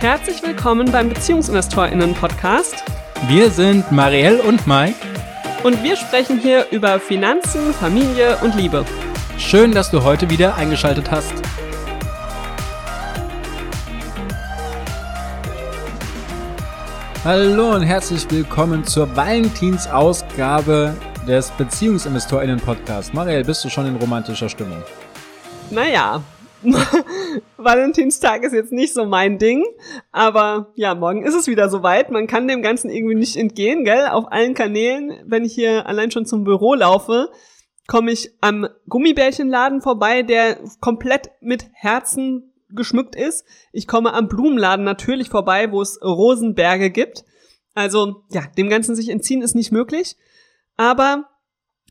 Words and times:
Herzlich 0.00 0.40
willkommen 0.44 0.92
beim 0.92 1.08
BeziehungsinvestorInnen-Podcast. 1.08 2.84
Wir 3.26 3.50
sind 3.50 3.90
Marielle 3.90 4.40
und 4.44 4.64
Mike. 4.64 4.94
Und 5.64 5.82
wir 5.82 5.96
sprechen 5.96 6.38
hier 6.38 6.66
über 6.70 7.00
Finanzen, 7.00 7.74
Familie 7.74 8.36
und 8.36 8.54
Liebe. 8.54 8.84
Schön, 9.38 9.72
dass 9.72 9.90
du 9.90 10.04
heute 10.04 10.30
wieder 10.30 10.54
eingeschaltet 10.54 11.10
hast. 11.10 11.32
Hallo 17.24 17.74
und 17.74 17.82
herzlich 17.82 18.30
willkommen 18.30 18.84
zur 18.84 19.16
Valentinsausgabe 19.16 20.94
des 21.26 21.50
BeziehungsinvestorInnen-Podcasts. 21.50 23.12
Marielle, 23.12 23.44
bist 23.44 23.64
du 23.64 23.68
schon 23.68 23.86
in 23.86 23.96
romantischer 23.96 24.48
Stimmung? 24.48 24.80
Naja, 25.70 26.22
Valentinstag 27.56 28.42
ist 28.42 28.52
jetzt 28.52 28.72
nicht 28.72 28.92
so 28.92 29.04
mein 29.04 29.38
Ding, 29.38 29.64
aber 30.10 30.72
ja, 30.74 30.94
morgen 30.94 31.24
ist 31.24 31.34
es 31.34 31.46
wieder 31.46 31.68
soweit. 31.68 32.10
Man 32.10 32.26
kann 32.26 32.48
dem 32.48 32.62
Ganzen 32.62 32.90
irgendwie 32.90 33.14
nicht 33.14 33.36
entgehen, 33.36 33.84
gell? 33.84 34.08
Auf 34.08 34.30
allen 34.32 34.54
Kanälen, 34.54 35.12
wenn 35.24 35.44
ich 35.44 35.54
hier 35.54 35.86
allein 35.86 36.10
schon 36.10 36.26
zum 36.26 36.44
Büro 36.44 36.74
laufe, 36.74 37.30
komme 37.86 38.10
ich 38.10 38.30
am 38.40 38.68
Gummibärchenladen 38.88 39.80
vorbei, 39.80 40.22
der 40.22 40.58
komplett 40.80 41.30
mit 41.40 41.66
Herzen 41.72 42.52
geschmückt 42.70 43.16
ist. 43.16 43.44
Ich 43.72 43.86
komme 43.86 44.12
am 44.12 44.28
Blumenladen 44.28 44.84
natürlich 44.84 45.30
vorbei, 45.30 45.72
wo 45.72 45.80
es 45.80 46.00
Rosenberge 46.02 46.90
gibt. 46.90 47.24
Also 47.74 48.24
ja, 48.30 48.42
dem 48.58 48.68
Ganzen 48.68 48.94
sich 48.94 49.08
entziehen 49.08 49.42
ist 49.42 49.54
nicht 49.54 49.72
möglich. 49.72 50.16
Aber 50.76 51.28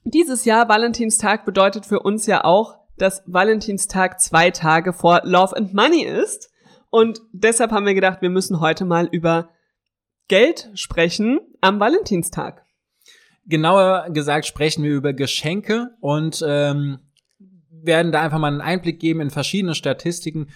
dieses 0.04 0.46
Jahr 0.46 0.70
Valentinstag 0.70 1.46
bedeutet 1.46 1.86
für 1.86 2.00
uns 2.00 2.28
ja 2.28 2.44
auch, 2.44 2.77
dass 2.98 3.24
Valentinstag 3.26 4.20
zwei 4.20 4.52
Tage 4.52 4.94
vor 4.94 5.22
Love 5.24 5.56
and 5.56 5.74
Money 5.74 6.04
ist. 6.04 6.52
Und 6.90 7.22
deshalb 7.32 7.72
haben 7.72 7.86
wir 7.86 7.94
gedacht, 7.94 8.22
wir 8.22 8.30
müssen 8.30 8.60
heute 8.60 8.86
mal 8.86 9.08
über 9.12 9.50
Geld 10.28 10.70
sprechen 10.74 11.40
am 11.62 11.80
Valentinstag. 11.80 12.66
Genauer 13.46 14.10
gesagt 14.10 14.46
sprechen 14.46 14.84
wir 14.84 14.92
über 14.92 15.14
Geschenke 15.14 15.92
und 16.02 16.44
ähm, 16.46 17.00
werden 17.70 18.12
da 18.12 18.22
einfach 18.22 18.40
mal 18.40 18.48
einen 18.48 18.62
Einblick 18.62 19.00
geben 19.00 19.22
in 19.22 19.30
verschiedene 19.30 19.74
Statistiken 19.74 20.50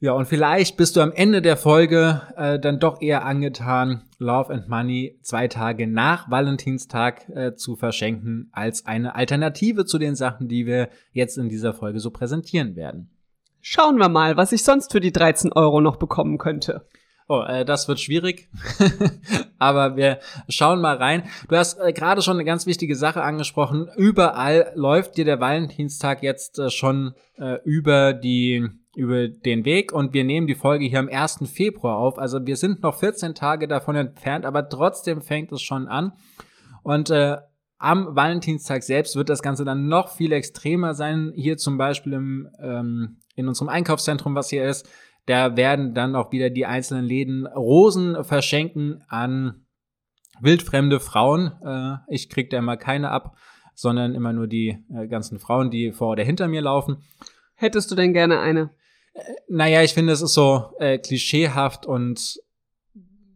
ja, 0.00 0.12
und 0.12 0.26
vielleicht 0.26 0.78
bist 0.78 0.96
du 0.96 1.02
am 1.02 1.12
Ende 1.12 1.42
der 1.42 1.58
Folge 1.58 2.22
äh, 2.36 2.58
dann 2.58 2.80
doch 2.80 3.02
eher 3.02 3.26
angetan, 3.26 4.02
Love 4.18 4.52
and 4.52 4.68
Money 4.68 5.18
zwei 5.22 5.46
Tage 5.46 5.86
nach 5.86 6.30
Valentinstag 6.30 7.28
äh, 7.28 7.54
zu 7.54 7.76
verschenken, 7.76 8.48
als 8.52 8.86
eine 8.86 9.14
Alternative 9.14 9.84
zu 9.84 9.98
den 9.98 10.16
Sachen, 10.16 10.48
die 10.48 10.64
wir 10.64 10.88
jetzt 11.12 11.36
in 11.36 11.50
dieser 11.50 11.74
Folge 11.74 12.00
so 12.00 12.10
präsentieren 12.10 12.76
werden. 12.76 13.10
Schauen 13.60 13.98
wir 13.98 14.08
mal, 14.08 14.38
was 14.38 14.52
ich 14.52 14.64
sonst 14.64 14.90
für 14.90 15.00
die 15.00 15.12
13 15.12 15.52
Euro 15.52 15.82
noch 15.82 15.96
bekommen 15.96 16.38
könnte. 16.38 16.86
Oh, 17.28 17.42
äh, 17.46 17.64
das 17.66 17.86
wird 17.86 18.00
schwierig. 18.00 18.48
Aber 19.58 19.96
wir 19.96 20.18
schauen 20.48 20.80
mal 20.80 20.96
rein. 20.96 21.24
Du 21.48 21.56
hast 21.56 21.78
äh, 21.78 21.92
gerade 21.92 22.22
schon 22.22 22.36
eine 22.38 22.44
ganz 22.44 22.66
wichtige 22.66 22.96
Sache 22.96 23.22
angesprochen. 23.22 23.88
Überall 23.96 24.72
läuft 24.74 25.18
dir 25.18 25.26
der 25.26 25.40
Valentinstag 25.40 26.22
jetzt 26.22 26.58
äh, 26.58 26.70
schon 26.70 27.14
äh, 27.36 27.58
über 27.64 28.14
die 28.14 28.68
über 28.94 29.28
den 29.28 29.64
Weg 29.64 29.92
und 29.92 30.14
wir 30.14 30.24
nehmen 30.24 30.46
die 30.46 30.54
Folge 30.54 30.84
hier 30.84 30.98
am 30.98 31.08
1. 31.08 31.48
Februar 31.52 31.96
auf. 31.96 32.18
Also 32.18 32.44
wir 32.46 32.56
sind 32.56 32.82
noch 32.82 32.96
14 32.96 33.34
Tage 33.34 33.68
davon 33.68 33.94
entfernt, 33.94 34.44
aber 34.44 34.68
trotzdem 34.68 35.22
fängt 35.22 35.52
es 35.52 35.62
schon 35.62 35.86
an. 35.86 36.12
Und 36.82 37.10
äh, 37.10 37.36
am 37.78 38.14
Valentinstag 38.14 38.82
selbst 38.82 39.16
wird 39.16 39.28
das 39.28 39.42
Ganze 39.42 39.64
dann 39.64 39.86
noch 39.86 40.10
viel 40.10 40.32
extremer 40.32 40.94
sein. 40.94 41.32
Hier 41.34 41.56
zum 41.56 41.78
Beispiel 41.78 42.12
im, 42.12 42.48
ähm, 42.60 43.20
in 43.36 43.48
unserem 43.48 43.68
Einkaufszentrum, 43.68 44.34
was 44.34 44.50
hier 44.50 44.64
ist, 44.64 44.88
da 45.26 45.56
werden 45.56 45.94
dann 45.94 46.16
auch 46.16 46.32
wieder 46.32 46.50
die 46.50 46.66
einzelnen 46.66 47.04
Läden 47.04 47.46
Rosen 47.46 48.24
verschenken 48.24 49.04
an 49.08 49.66
wildfremde 50.40 51.00
Frauen. 51.00 51.52
Äh, 51.64 51.96
ich 52.08 52.28
krieg 52.28 52.50
da 52.50 52.58
immer 52.58 52.76
keine 52.76 53.10
ab, 53.10 53.36
sondern 53.74 54.14
immer 54.14 54.32
nur 54.32 54.46
die 54.46 54.84
äh, 54.92 55.06
ganzen 55.06 55.38
Frauen, 55.38 55.70
die 55.70 55.92
vor 55.92 56.10
oder 56.10 56.24
hinter 56.24 56.48
mir 56.48 56.62
laufen. 56.62 57.02
Hättest 57.54 57.90
du 57.90 57.94
denn 57.94 58.12
gerne 58.12 58.40
eine? 58.40 58.70
Naja, 59.48 59.82
ich 59.82 59.94
finde, 59.94 60.12
es 60.12 60.22
ist 60.22 60.34
so 60.34 60.74
äh, 60.78 60.98
klischeehaft 60.98 61.86
und 61.86 62.40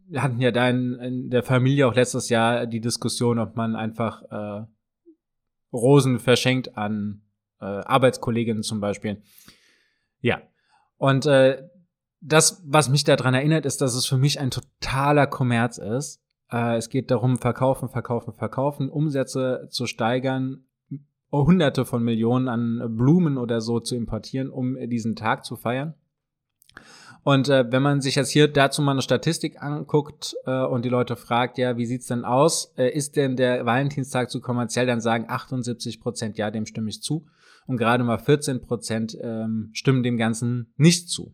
wir 0.07 0.21
hatten 0.21 0.39
ja 0.39 0.51
da 0.51 0.69
in, 0.69 0.93
in, 0.99 1.29
der 1.29 1.43
Familie 1.43 1.87
auch 1.87 1.95
letztes 1.95 2.29
Jahr 2.29 2.67
die 2.67 2.79
Diskussion, 2.79 3.39
ob 3.39 3.55
man 3.55 3.75
einfach 3.75 4.21
äh, 4.29 4.65
Rosen 5.73 6.19
verschenkt 6.19 6.77
an 6.77 7.21
äh, 7.59 7.65
Arbeitskolleginnen 7.65 8.63
zum 8.63 8.79
Beispiel. 8.79 9.21
Ja. 10.21 10.41
Und 10.97 11.25
äh, 11.25 11.67
das, 12.21 12.61
was 12.65 12.89
mich 12.89 13.03
daran 13.03 13.33
erinnert, 13.33 13.65
ist, 13.65 13.81
dass 13.81 13.95
es 13.95 14.05
für 14.05 14.17
mich 14.17 14.39
ein 14.39 14.51
totaler 14.51 15.27
Kommerz 15.27 15.77
ist. 15.77 16.21
Äh, 16.51 16.77
es 16.77 16.89
geht 16.89 17.11
darum, 17.11 17.37
verkaufen, 17.37 17.89
verkaufen, 17.89 18.33
verkaufen, 18.33 18.89
Umsätze 18.89 19.67
zu 19.69 19.87
steigern, 19.87 20.65
hunderte 21.31 21.85
von 21.85 22.03
Millionen 22.03 22.47
an 22.47 22.95
Blumen 22.95 23.37
oder 23.37 23.61
so 23.61 23.79
zu 23.79 23.95
importieren, 23.95 24.49
um 24.49 24.77
diesen 24.89 25.15
Tag 25.15 25.45
zu 25.45 25.55
feiern. 25.55 25.95
Und 27.25 27.49
äh, 27.49 27.65
wenn 27.71 27.81
man 27.81 28.01
sich 28.01 28.15
jetzt 28.15 28.29
hier 28.29 28.47
dazu 28.47 28.83
mal 28.83 28.91
eine 28.91 29.01
Statistik 29.01 29.59
anguckt 29.59 30.35
äh, 30.45 30.63
und 30.63 30.85
die 30.85 30.89
Leute 30.89 31.15
fragt, 31.15 31.57
ja, 31.57 31.75
wie 31.75 31.87
sieht's 31.87 32.05
denn 32.05 32.23
aus? 32.23 32.71
Äh, 32.77 32.89
ist 32.91 33.15
denn 33.15 33.35
der 33.35 33.65
Valentinstag 33.65 34.29
zu 34.29 34.41
kommerziell? 34.41 34.85
Dann 34.85 35.01
sagen 35.01 35.25
78 35.27 35.99
Prozent, 35.99 36.37
ja, 36.37 36.51
dem 36.51 36.67
stimme 36.67 36.89
ich 36.89 37.01
zu. 37.01 37.25
Und 37.65 37.77
gerade 37.77 38.03
mal 38.03 38.19
14 38.19 38.61
Prozent 38.61 39.17
ähm, 39.19 39.71
stimmen 39.73 40.03
dem 40.03 40.17
Ganzen 40.17 40.71
nicht 40.77 41.09
zu. 41.09 41.33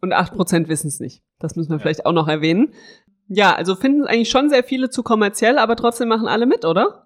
Und 0.00 0.12
8 0.12 0.32
Prozent 0.32 0.68
wissen 0.68 0.86
es 0.86 1.00
nicht. 1.00 1.24
Das 1.40 1.56
müssen 1.56 1.70
wir 1.70 1.78
ja. 1.78 1.82
vielleicht 1.82 2.06
auch 2.06 2.12
noch 2.12 2.28
erwähnen. 2.28 2.72
Ja, 3.26 3.52
also 3.52 3.74
finden 3.74 4.02
es 4.02 4.06
eigentlich 4.06 4.30
schon 4.30 4.48
sehr 4.48 4.62
viele 4.62 4.90
zu 4.90 5.02
kommerziell, 5.02 5.58
aber 5.58 5.74
trotzdem 5.74 6.06
machen 6.06 6.28
alle 6.28 6.46
mit, 6.46 6.64
oder? 6.64 7.03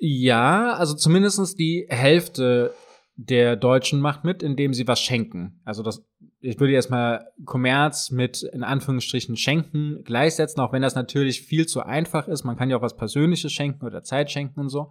Ja, 0.00 0.72
also 0.72 0.94
zumindestens 0.94 1.54
die 1.54 1.86
Hälfte 1.90 2.74
der 3.16 3.54
Deutschen 3.56 4.00
macht 4.00 4.24
mit, 4.24 4.42
indem 4.42 4.72
sie 4.72 4.88
was 4.88 4.98
schenken. 4.98 5.60
Also 5.66 5.82
das, 5.82 6.02
ich 6.40 6.58
würde 6.58 6.72
jetzt 6.72 6.90
mal 6.90 7.30
Kommerz 7.44 8.10
mit 8.10 8.42
in 8.42 8.62
Anführungsstrichen 8.62 9.36
schenken 9.36 10.02
gleichsetzen, 10.04 10.62
auch 10.62 10.72
wenn 10.72 10.80
das 10.80 10.94
natürlich 10.94 11.42
viel 11.42 11.66
zu 11.66 11.82
einfach 11.82 12.28
ist. 12.28 12.44
Man 12.44 12.56
kann 12.56 12.70
ja 12.70 12.78
auch 12.78 12.82
was 12.82 12.96
Persönliches 12.96 13.52
schenken 13.52 13.84
oder 13.84 14.02
Zeit 14.02 14.30
schenken 14.30 14.60
und 14.60 14.70
so, 14.70 14.90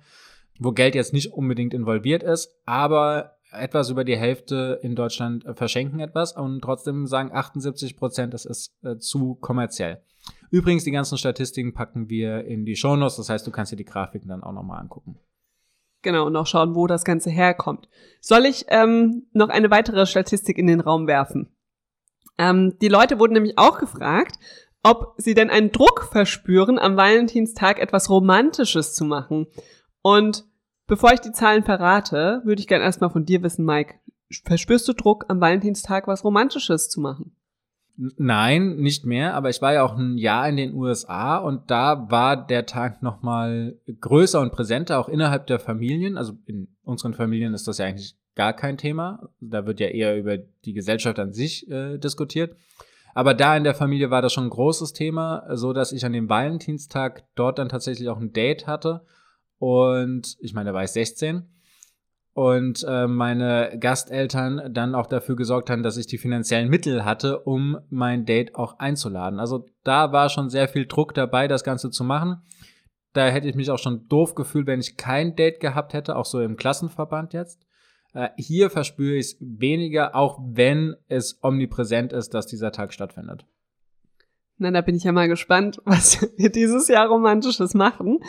wo 0.59 0.74
Geld 0.74 0.94
jetzt 0.94 1.12
nicht 1.12 1.34
unbedingt 1.34 1.74
involviert 1.74 2.22
ist, 2.22 2.56
aber 2.66 3.38
etwas 3.51 3.89
über 3.89 4.03
die 4.03 4.17
Hälfte 4.17 4.79
in 4.83 4.95
Deutschland 4.95 5.45
verschenken 5.55 5.99
etwas 5.99 6.33
und 6.35 6.61
trotzdem 6.61 7.07
sagen 7.07 7.31
78 7.33 7.97
Prozent, 7.97 8.33
das 8.33 8.45
ist 8.45 8.73
äh, 8.83 8.97
zu 8.97 9.35
kommerziell. 9.35 10.03
Übrigens, 10.51 10.83
die 10.83 10.91
ganzen 10.91 11.17
Statistiken 11.17 11.73
packen 11.73 12.09
wir 12.09 12.45
in 12.45 12.65
die 12.65 12.75
Shownotes, 12.75 13.17
das 13.17 13.29
heißt, 13.29 13.45
du 13.45 13.51
kannst 13.51 13.71
dir 13.71 13.77
die 13.77 13.85
Grafiken 13.85 14.29
dann 14.29 14.43
auch 14.43 14.53
nochmal 14.53 14.79
angucken. 14.79 15.19
Genau, 16.01 16.25
und 16.25 16.35
auch 16.35 16.47
schauen, 16.47 16.75
wo 16.75 16.87
das 16.87 17.03
Ganze 17.03 17.29
herkommt. 17.29 17.89
Soll 18.21 18.45
ich 18.45 18.65
ähm, 18.69 19.27
noch 19.33 19.49
eine 19.49 19.69
weitere 19.69 20.05
Statistik 20.05 20.57
in 20.57 20.67
den 20.67 20.79
Raum 20.79 21.07
werfen? 21.07 21.53
Ähm, 22.37 22.77
die 22.81 22.87
Leute 22.87 23.19
wurden 23.19 23.33
nämlich 23.33 23.57
auch 23.57 23.79
gefragt, 23.79 24.35
ob 24.81 25.16
sie 25.17 25.33
denn 25.33 25.49
einen 25.49 25.71
Druck 25.71 26.07
verspüren, 26.09 26.79
am 26.79 26.95
Valentinstag 26.95 27.79
etwas 27.79 28.09
Romantisches 28.09 28.95
zu 28.95 29.03
machen. 29.03 29.47
Und 30.01 30.45
bevor 30.89 31.13
ich 31.13 31.22
die 31.22 31.31
Zahlen 31.31 31.63
verrate, 31.63 32.41
würde 32.44 32.59
ich 32.59 32.67
gerne 32.67 32.83
erstmal 32.83 33.09
von 33.09 33.23
dir 33.23 33.41
wissen, 33.44 33.63
Mike. 33.63 33.95
Verspürst 34.44 34.88
du 34.88 34.94
Druck, 34.94 35.25
am 35.29 35.39
Valentinstag 35.39 36.07
was 36.07 36.23
Romantisches 36.23 36.89
zu 36.89 37.00
machen? 37.00 37.31
Nein, 38.17 38.77
nicht 38.77 39.05
mehr, 39.05 39.33
aber 39.33 39.49
ich 39.49 39.61
war 39.61 39.73
ja 39.73 39.83
auch 39.83 39.97
ein 39.97 40.17
Jahr 40.17 40.47
in 40.47 40.55
den 40.55 40.73
USA 40.73 41.38
und 41.38 41.69
da 41.69 42.09
war 42.09 42.45
der 42.47 42.66
Tag 42.66 43.01
noch 43.03 43.22
mal 43.23 43.78
größer 43.99 44.39
und 44.39 44.53
präsenter, 44.53 44.99
auch 44.99 45.09
innerhalb 45.09 45.47
der 45.47 45.59
Familien. 45.59 46.17
Also 46.17 46.33
in 46.45 46.69
unseren 46.83 47.13
Familien 47.13 47.53
ist 47.53 47.67
das 47.67 47.78
ja 47.78 47.88
eigentlich 47.88 48.16
gar 48.35 48.53
kein 48.53 48.78
Thema. 48.78 49.29
Da 49.41 49.66
wird 49.66 49.81
ja 49.81 49.88
eher 49.88 50.17
über 50.17 50.38
die 50.38 50.72
Gesellschaft 50.72 51.19
an 51.19 51.33
sich 51.33 51.69
äh, 51.69 51.97
diskutiert. 51.97 52.55
Aber 53.14 53.34
da 53.34 53.58
in 53.58 53.66
der 53.66 53.75
Familie 53.75 54.11
war 54.11 54.22
das 54.22 54.31
schon 54.31 54.46
ein 54.46 54.49
großes 54.49 54.93
Thema, 54.93 55.43
so 55.58 55.73
dass 55.73 55.91
ich 55.91 56.05
an 56.05 56.14
dem 56.14 56.29
Valentinstag 56.29 57.25
dort 57.35 57.59
dann 57.59 57.67
tatsächlich 57.67 58.08
auch 58.08 58.19
ein 58.19 58.31
Date 58.31 58.66
hatte. 58.66 59.02
Und 59.59 60.38
ich 60.40 60.53
meine, 60.53 60.70
da 60.70 60.73
war 60.73 60.84
ich 60.84 60.91
16 60.91 61.47
und 62.34 62.85
äh, 62.88 63.08
meine 63.08 63.78
Gasteltern 63.79 64.73
dann 64.73 64.96
auch 64.96 65.08
dafür 65.08 65.35
gesorgt 65.35 65.70
haben, 65.70 65.84
dass 65.84 65.97
ich 65.97 66.08
die 66.08 66.17
finanziellen 66.17 66.70
Mittel 66.70 67.03
hatte, 67.03 67.40
um 67.40 67.78
mein 67.90 68.26
Date 68.26 68.56
auch 68.56 68.79
einzuladen. 68.79 69.40
Also 69.40 69.66
da 69.84 70.14
war 70.14 70.29
schon 70.29 70.50
sehr 70.50 70.70
viel 70.70 70.85
Druck 70.85 71.14
dabei, 71.14 71.50
das 71.50 71.66
Ganze 71.66 71.90
zu 71.90 72.06
machen. 72.06 72.41
Da 73.11 73.28
hätte 73.28 73.50
ich 73.50 73.56
mich 73.56 73.72
auch 73.72 73.79
schon 73.79 74.08
doof 74.08 74.35
gefühlt, 74.35 74.67
wenn 74.67 74.79
ich 74.79 74.96
kein 74.96 75.35
Date 75.35 75.59
gehabt 75.59 75.94
hätte, 75.94 76.16
auch 76.16 76.26
so 76.26 76.40
im 76.40 76.55
Klassenverband 76.55 77.34
jetzt. 77.34 77.66
Äh, 78.14 78.29
hier 78.38 78.70
verspüre 78.70 79.16
ich 79.16 79.26
es 79.26 79.38
weniger, 79.41 80.16
auch 80.16 80.40
wenn 80.41 80.96
es 81.09 81.40
omnipräsent 81.44 82.14
ist, 82.14 82.34
dass 82.34 82.47
dieser 82.47 82.72
Tag 82.72 82.94
stattfindet. 82.94 83.46
Na, 84.61 84.72
da 84.72 84.82
bin 84.82 84.96
ich 84.96 85.06
ja 85.06 85.14
mal 85.14 85.29
gespannt, 85.29 85.82
was 85.85 86.22
wir 86.38 86.52
dieses 86.52 86.90
Jahr 86.90 87.08
Romantisches 87.08 87.73
machen. 87.73 88.20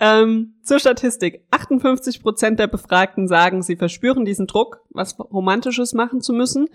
Ähm, 0.00 0.54
zur 0.62 0.80
Statistik. 0.80 1.46
58 1.50 2.22
Prozent 2.22 2.58
der 2.58 2.66
Befragten 2.66 3.28
sagen, 3.28 3.62
sie 3.62 3.76
verspüren 3.76 4.24
diesen 4.24 4.46
Druck, 4.46 4.80
was 4.90 5.18
Romantisches 5.20 5.92
machen 5.92 6.22
zu 6.22 6.32
müssen. 6.32 6.68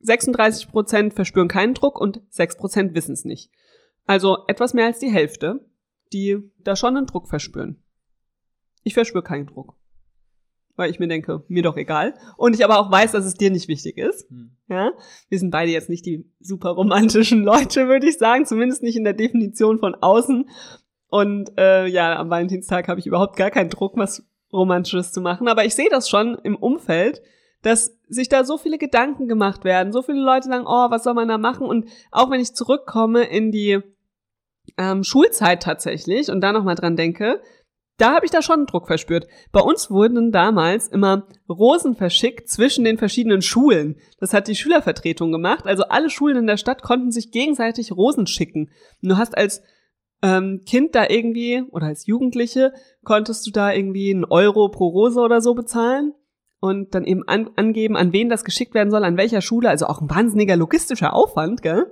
36 0.00 0.68
Prozent 0.68 1.14
verspüren 1.14 1.48
keinen 1.48 1.74
Druck 1.74 1.98
und 1.98 2.20
6 2.28 2.58
Prozent 2.58 2.94
wissen 2.94 3.12
es 3.12 3.24
nicht. 3.24 3.50
Also 4.06 4.38
etwas 4.48 4.74
mehr 4.74 4.86
als 4.86 4.98
die 4.98 5.10
Hälfte, 5.10 5.66
die 6.12 6.38
da 6.58 6.76
schon 6.76 6.96
einen 6.96 7.06
Druck 7.06 7.28
verspüren. 7.28 7.82
Ich 8.82 8.94
verspüre 8.94 9.22
keinen 9.22 9.46
Druck. 9.46 9.76
Weil 10.76 10.90
ich 10.90 10.98
mir 10.98 11.08
denke, 11.08 11.44
mir 11.48 11.62
doch 11.62 11.76
egal. 11.76 12.14
Und 12.36 12.54
ich 12.54 12.64
aber 12.64 12.78
auch 12.78 12.90
weiß, 12.90 13.12
dass 13.12 13.24
es 13.24 13.34
dir 13.34 13.50
nicht 13.50 13.68
wichtig 13.68 13.98
ist. 13.98 14.28
Hm. 14.30 14.52
Ja, 14.68 14.92
wir 15.28 15.38
sind 15.38 15.50
beide 15.50 15.70
jetzt 15.70 15.90
nicht 15.90 16.06
die 16.06 16.24
super 16.40 16.70
romantischen 16.70 17.42
Leute, 17.44 17.88
würde 17.88 18.08
ich 18.08 18.18
sagen, 18.18 18.46
zumindest 18.46 18.82
nicht 18.82 18.96
in 18.96 19.04
der 19.04 19.12
Definition 19.12 19.78
von 19.78 19.94
außen. 19.94 20.48
Und 21.08 21.52
äh, 21.58 21.86
ja, 21.86 22.18
am 22.18 22.30
Valentinstag 22.30 22.88
habe 22.88 23.00
ich 23.00 23.06
überhaupt 23.06 23.36
gar 23.36 23.50
keinen 23.50 23.68
Druck, 23.68 23.96
was 23.96 24.26
Romantisches 24.52 25.12
zu 25.12 25.20
machen. 25.20 25.48
Aber 25.48 25.64
ich 25.64 25.74
sehe 25.74 25.90
das 25.90 26.08
schon 26.08 26.38
im 26.42 26.56
Umfeld, 26.56 27.22
dass 27.62 27.96
sich 28.08 28.28
da 28.28 28.44
so 28.44 28.58
viele 28.58 28.78
Gedanken 28.78 29.28
gemacht 29.28 29.64
werden. 29.64 29.92
So 29.92 30.02
viele 30.02 30.20
Leute 30.20 30.48
sagen, 30.48 30.64
oh, 30.66 30.90
was 30.90 31.04
soll 31.04 31.14
man 31.14 31.28
da 31.28 31.38
machen? 31.38 31.66
Und 31.66 31.88
auch 32.10 32.30
wenn 32.30 32.40
ich 32.40 32.54
zurückkomme 32.54 33.24
in 33.24 33.52
die 33.52 33.80
ähm, 34.78 35.04
Schulzeit 35.04 35.62
tatsächlich 35.62 36.30
und 36.30 36.40
da 36.40 36.52
nochmal 36.52 36.74
dran 36.74 36.96
denke, 36.96 37.40
da 37.98 38.14
habe 38.14 38.24
ich 38.24 38.30
da 38.30 38.42
schon 38.42 38.56
einen 38.56 38.66
Druck 38.66 38.86
verspürt. 38.86 39.26
Bei 39.52 39.60
uns 39.60 39.90
wurden 39.90 40.32
damals 40.32 40.88
immer 40.88 41.26
Rosen 41.48 41.94
verschickt 41.94 42.48
zwischen 42.48 42.84
den 42.84 42.98
verschiedenen 42.98 43.42
Schulen. 43.42 43.96
Das 44.18 44.32
hat 44.32 44.48
die 44.48 44.56
Schülervertretung 44.56 45.30
gemacht. 45.30 45.66
Also 45.66 45.84
alle 45.84 46.10
Schulen 46.10 46.36
in 46.36 46.46
der 46.46 46.56
Stadt 46.56 46.82
konnten 46.82 47.10
sich 47.10 47.30
gegenseitig 47.30 47.92
Rosen 47.92 48.26
schicken. 48.26 48.70
Und 49.02 49.08
du 49.08 49.18
hast 49.18 49.36
als 49.36 49.62
ähm, 50.22 50.62
Kind 50.66 50.94
da 50.94 51.08
irgendwie 51.08 51.62
oder 51.70 51.86
als 51.86 52.06
Jugendliche 52.06 52.72
konntest 53.04 53.46
du 53.46 53.50
da 53.50 53.72
irgendwie 53.72 54.12
einen 54.12 54.24
Euro 54.24 54.68
pro 54.70 54.88
Rose 54.88 55.20
oder 55.20 55.40
so 55.40 55.54
bezahlen 55.54 56.14
und 56.60 56.94
dann 56.94 57.04
eben 57.04 57.26
an, 57.26 57.50
angeben, 57.56 57.96
an 57.96 58.12
wen 58.12 58.28
das 58.28 58.44
geschickt 58.44 58.72
werden 58.74 58.90
soll, 58.90 59.04
an 59.04 59.16
welcher 59.16 59.42
Schule. 59.42 59.68
Also 59.68 59.86
auch 59.86 60.00
ein 60.00 60.08
wahnsinniger 60.08 60.56
logistischer 60.56 61.12
Aufwand, 61.12 61.60
gell? 61.60 61.90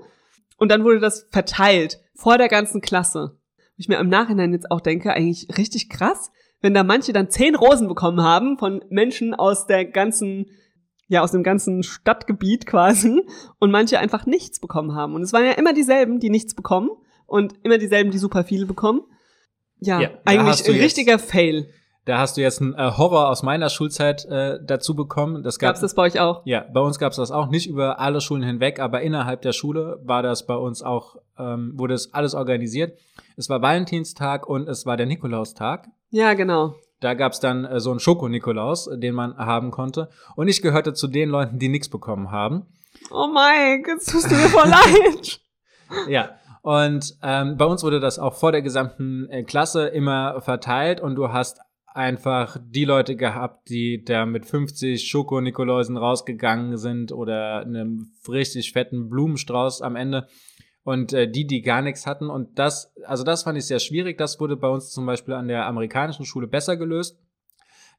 Und 0.56 0.70
dann 0.70 0.84
wurde 0.84 1.00
das 1.00 1.26
verteilt 1.30 2.00
vor 2.14 2.38
der 2.38 2.48
ganzen 2.48 2.80
Klasse 2.80 3.39
ich 3.80 3.88
mir 3.88 3.98
im 3.98 4.10
Nachhinein 4.10 4.52
jetzt 4.52 4.70
auch 4.70 4.82
denke, 4.82 5.14
eigentlich 5.14 5.48
richtig 5.56 5.88
krass, 5.88 6.30
wenn 6.60 6.74
da 6.74 6.84
manche 6.84 7.14
dann 7.14 7.30
zehn 7.30 7.54
Rosen 7.54 7.88
bekommen 7.88 8.22
haben 8.22 8.58
von 8.58 8.84
Menschen 8.90 9.34
aus 9.34 9.66
der 9.66 9.86
ganzen, 9.86 10.50
ja, 11.08 11.22
aus 11.22 11.32
dem 11.32 11.42
ganzen 11.42 11.82
Stadtgebiet 11.82 12.66
quasi 12.66 13.22
und 13.58 13.70
manche 13.70 13.98
einfach 13.98 14.26
nichts 14.26 14.60
bekommen 14.60 14.94
haben. 14.94 15.14
Und 15.14 15.22
es 15.22 15.32
waren 15.32 15.46
ja 15.46 15.52
immer 15.52 15.72
dieselben, 15.72 16.20
die 16.20 16.28
nichts 16.28 16.54
bekommen 16.54 16.90
und 17.26 17.54
immer 17.62 17.78
dieselben, 17.78 18.10
die 18.10 18.18
super 18.18 18.44
viele 18.44 18.66
bekommen. 18.66 19.00
Ja, 19.80 19.98
Ja, 19.98 20.10
eigentlich 20.26 20.68
ein 20.68 20.74
richtiger 20.74 21.18
Fail. 21.18 21.70
Da 22.10 22.18
hast 22.18 22.36
du 22.36 22.40
jetzt 22.40 22.60
einen 22.60 22.74
äh, 22.74 22.90
Horror 22.96 23.28
aus 23.28 23.44
meiner 23.44 23.70
Schulzeit 23.70 24.24
äh, 24.24 24.58
dazu 24.60 24.96
bekommen. 24.96 25.44
Das 25.44 25.60
gab 25.60 25.68
Gab's 25.68 25.80
das 25.80 25.94
bei 25.94 26.02
euch 26.02 26.18
auch? 26.18 26.42
Ja, 26.44 26.66
bei 26.72 26.80
uns 26.80 26.98
gab 26.98 27.12
es 27.12 27.18
das 27.18 27.30
auch 27.30 27.46
nicht 27.50 27.68
über 27.68 28.00
alle 28.00 28.20
Schulen 28.20 28.42
hinweg, 28.42 28.80
aber 28.80 29.02
innerhalb 29.02 29.42
der 29.42 29.52
Schule 29.52 30.00
war 30.02 30.20
das 30.20 30.44
bei 30.44 30.56
uns 30.56 30.82
auch, 30.82 31.18
ähm, 31.38 31.70
wurde 31.76 31.94
es 31.94 32.12
alles 32.12 32.34
organisiert. 32.34 32.98
Es 33.36 33.48
war 33.48 33.62
Valentinstag 33.62 34.48
und 34.48 34.68
es 34.68 34.86
war 34.86 34.96
der 34.96 35.06
Nikolaustag. 35.06 35.86
Ja, 36.10 36.34
genau. 36.34 36.74
Da 36.98 37.14
gab 37.14 37.30
es 37.30 37.38
dann 37.38 37.64
äh, 37.64 37.78
so 37.78 37.92
einen 37.92 38.00
Schoko-Nikolaus, 38.00 38.90
den 38.92 39.14
man 39.14 39.36
haben 39.36 39.70
konnte. 39.70 40.08
Und 40.34 40.48
ich 40.48 40.62
gehörte 40.62 40.94
zu 40.94 41.06
den 41.06 41.28
Leuten, 41.28 41.60
die 41.60 41.68
nichts 41.68 41.88
bekommen 41.88 42.32
haben. 42.32 42.66
Oh 43.12 43.28
Mike, 43.28 43.88
jetzt 43.88 44.10
tust 44.10 44.28
du 44.28 44.34
mir 44.34 44.48
voll 44.48 44.68
leid. 44.68 45.40
Ja. 46.08 46.30
Und 46.62 47.16
ähm, 47.22 47.56
bei 47.56 47.64
uns 47.64 47.82
wurde 47.82 48.00
das 48.00 48.18
auch 48.18 48.34
vor 48.34 48.52
der 48.52 48.62
gesamten 48.62 49.28
äh, 49.30 49.44
Klasse 49.44 49.86
immer 49.86 50.40
verteilt 50.40 51.00
und 51.00 51.14
du 51.14 51.32
hast 51.32 51.60
einfach 51.92 52.56
die 52.62 52.84
Leute 52.84 53.16
gehabt, 53.16 53.68
die 53.68 54.04
da 54.04 54.26
mit 54.26 54.46
50 54.46 55.08
Schoko-Nikoläusen 55.08 55.96
rausgegangen 55.96 56.76
sind 56.76 57.12
oder 57.12 57.60
einem 57.60 58.12
richtig 58.28 58.72
fetten 58.72 59.08
Blumenstrauß 59.08 59.82
am 59.82 59.96
Ende 59.96 60.28
und 60.84 61.12
äh, 61.12 61.30
die, 61.30 61.46
die 61.46 61.62
gar 61.62 61.82
nichts 61.82 62.06
hatten. 62.06 62.30
Und 62.30 62.58
das, 62.58 62.94
also 63.04 63.24
das 63.24 63.42
fand 63.42 63.58
ich 63.58 63.66
sehr 63.66 63.80
schwierig. 63.80 64.18
Das 64.18 64.38
wurde 64.40 64.56
bei 64.56 64.68
uns 64.68 64.90
zum 64.90 65.04
Beispiel 65.04 65.34
an 65.34 65.48
der 65.48 65.66
amerikanischen 65.66 66.24
Schule 66.24 66.46
besser 66.46 66.76
gelöst. 66.76 67.18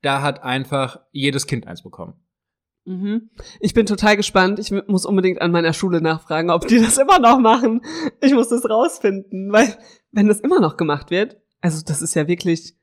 Da 0.02 0.22
hat 0.22 0.42
einfach 0.44 1.00
jedes 1.12 1.46
Kind 1.46 1.68
eins 1.68 1.84
bekommen. 1.84 2.14
Mhm. 2.86 3.30
Ich 3.60 3.74
bin 3.74 3.86
total 3.86 4.18
gespannt. 4.18 4.58
Ich 4.58 4.72
muss 4.88 5.06
unbedingt 5.06 5.42
an 5.42 5.52
meiner 5.52 5.74
Schule 5.74 6.02
nachfragen, 6.02 6.50
ob 6.50 6.68
die 6.68 6.80
das 6.82 6.98
immer 6.98 7.20
noch 7.20 7.40
machen. 7.40 7.82
Ich 8.22 8.34
muss 8.34 8.50
das 8.50 8.68
rausfinden, 8.68 9.52
weil 9.52 9.78
wenn 10.12 10.28
das 10.28 10.40
immer 10.40 10.60
noch 10.60 10.78
gemacht 10.78 11.12
wird, 11.12 11.38
also 11.60 11.84
das 11.86 12.02
ist 12.02 12.16
ja 12.16 12.28
wirklich 12.28 12.76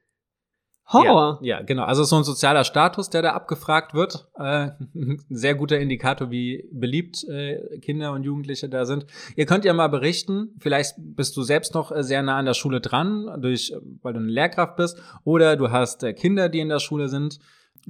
Horror. 0.90 1.38
Ja, 1.42 1.58
ja, 1.58 1.62
genau. 1.62 1.84
Also 1.84 2.02
so 2.04 2.16
ein 2.16 2.24
sozialer 2.24 2.64
Status, 2.64 3.10
der 3.10 3.20
da 3.20 3.32
abgefragt 3.32 3.92
wird. 3.92 4.28
Äh, 4.38 4.70
ein 4.94 5.22
sehr 5.28 5.54
guter 5.54 5.78
Indikator, 5.78 6.30
wie 6.30 6.66
beliebt 6.72 7.24
äh, 7.24 7.78
Kinder 7.80 8.12
und 8.12 8.22
Jugendliche 8.22 8.70
da 8.70 8.86
sind. 8.86 9.06
Ihr 9.36 9.44
könnt 9.44 9.66
ja 9.66 9.74
mal 9.74 9.88
berichten, 9.88 10.54
vielleicht 10.58 10.94
bist 10.96 11.36
du 11.36 11.42
selbst 11.42 11.74
noch 11.74 11.92
äh, 11.92 12.02
sehr 12.02 12.22
nah 12.22 12.38
an 12.38 12.46
der 12.46 12.54
Schule 12.54 12.80
dran, 12.80 13.38
durch, 13.40 13.70
äh, 13.70 13.76
weil 14.02 14.14
du 14.14 14.20
eine 14.20 14.30
Lehrkraft 14.30 14.76
bist, 14.76 14.98
oder 15.24 15.56
du 15.56 15.70
hast 15.70 16.02
äh, 16.04 16.14
Kinder, 16.14 16.48
die 16.48 16.60
in 16.60 16.70
der 16.70 16.80
Schule 16.80 17.08
sind. 17.08 17.38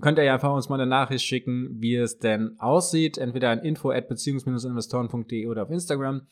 Könnt 0.00 0.18
ihr 0.18 0.24
ja 0.24 0.34
einfach 0.34 0.52
uns 0.52 0.68
mal 0.68 0.80
eine 0.80 0.90
Nachricht 0.90 1.24
schicken, 1.24 1.76
wie 1.80 1.94
es 1.94 2.18
denn 2.18 2.56
aussieht, 2.58 3.16
entweder 3.16 3.50
an 3.50 3.60
info 3.60 3.90
at 3.90 4.08
beziehungs-investoren.de 4.08 5.46
oder 5.46 5.62
auf 5.62 5.70
Instagram. 5.70 6.22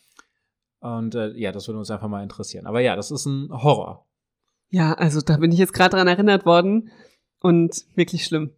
Und 0.80 1.14
äh, 1.14 1.32
ja, 1.36 1.52
das 1.52 1.68
würde 1.68 1.78
uns 1.78 1.90
einfach 1.90 2.08
mal 2.08 2.22
interessieren. 2.22 2.66
Aber 2.66 2.80
ja, 2.80 2.96
das 2.96 3.10
ist 3.10 3.26
ein 3.26 3.50
Horror. 3.50 4.06
Ja, 4.70 4.94
also 4.94 5.20
da 5.20 5.36
bin 5.36 5.52
ich 5.52 5.58
jetzt 5.58 5.72
gerade 5.72 5.96
dran 5.96 6.08
erinnert 6.08 6.44
worden 6.46 6.90
und 7.40 7.84
wirklich 7.94 8.24
schlimm. 8.24 8.50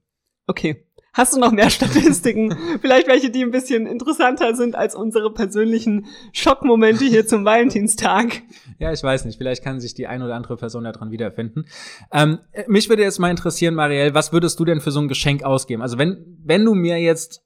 Okay. 0.47 0.85
Hast 1.15 1.35
du 1.35 1.41
noch 1.41 1.53
mehr 1.53 1.69
Statistiken? 1.71 2.57
Vielleicht 2.81 3.09
welche, 3.09 3.31
die 3.31 3.43
ein 3.43 3.51
bisschen 3.51 3.87
interessanter 3.87 4.55
sind 4.55 4.77
als 4.77 4.95
unsere 4.95 5.33
persönlichen 5.33 6.07
Schockmomente 6.33 7.05
hier 7.05 7.27
zum 7.27 7.45
Valentinstag. 7.45 8.43
Ja, 8.81 8.93
ich 8.93 9.03
weiß 9.03 9.25
nicht. 9.25 9.39
Vielleicht 9.39 9.65
kann 9.65 9.81
sich 9.81 9.95
die 9.95 10.07
ein 10.07 10.23
oder 10.23 10.37
andere 10.37 10.57
Person 10.57 10.85
daran 10.85 11.11
wiederfinden. 11.11 11.65
Ähm, 12.13 12.39
äh, 12.53 12.63
mich 12.69 12.89
würde 12.89 13.03
jetzt 13.03 13.19
mal 13.19 13.29
interessieren, 13.29 13.75
Marielle, 13.75 14.15
was 14.15 14.33
würdest 14.33 14.61
du 14.61 14.65
denn 14.65 14.81
für 14.81 14.93
so 14.93 15.01
ein 15.01 15.09
Geschenk 15.09 15.43
ausgeben? 15.43 15.83
Also 15.83 15.99
wenn, 15.99 16.39
wenn 16.45 16.65
du 16.65 16.75
mir 16.75 16.97
jetzt 17.01 17.43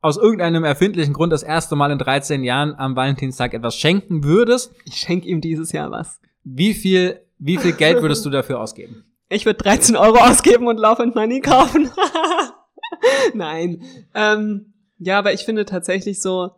aus 0.00 0.16
irgendeinem 0.16 0.62
erfindlichen 0.62 1.12
Grund 1.12 1.32
das 1.32 1.42
erste 1.42 1.74
Mal 1.74 1.90
in 1.90 1.98
13 1.98 2.44
Jahren 2.44 2.72
am 2.76 2.94
Valentinstag 2.94 3.52
etwas 3.52 3.74
schenken 3.74 4.22
würdest, 4.22 4.72
Ich 4.84 4.94
schenke 4.98 5.26
ihm 5.26 5.40
dieses 5.40 5.72
Jahr 5.72 5.90
was. 5.90 6.20
wie 6.44 6.72
viel, 6.72 7.18
wie 7.40 7.56
viel 7.56 7.72
Geld 7.72 8.00
würdest 8.02 8.24
du 8.24 8.30
dafür 8.30 8.60
ausgeben? 8.60 9.04
Ich 9.28 9.46
würde 9.46 9.62
13 9.62 9.96
Euro 9.96 10.18
ausgeben 10.18 10.66
und 10.66 10.78
Love 10.78 11.02
and 11.02 11.14
Money 11.14 11.40
kaufen. 11.40 11.90
Nein. 13.34 13.82
Ähm, 14.14 14.74
ja, 14.98 15.18
aber 15.18 15.32
ich 15.32 15.44
finde 15.44 15.64
tatsächlich 15.64 16.20
so 16.20 16.50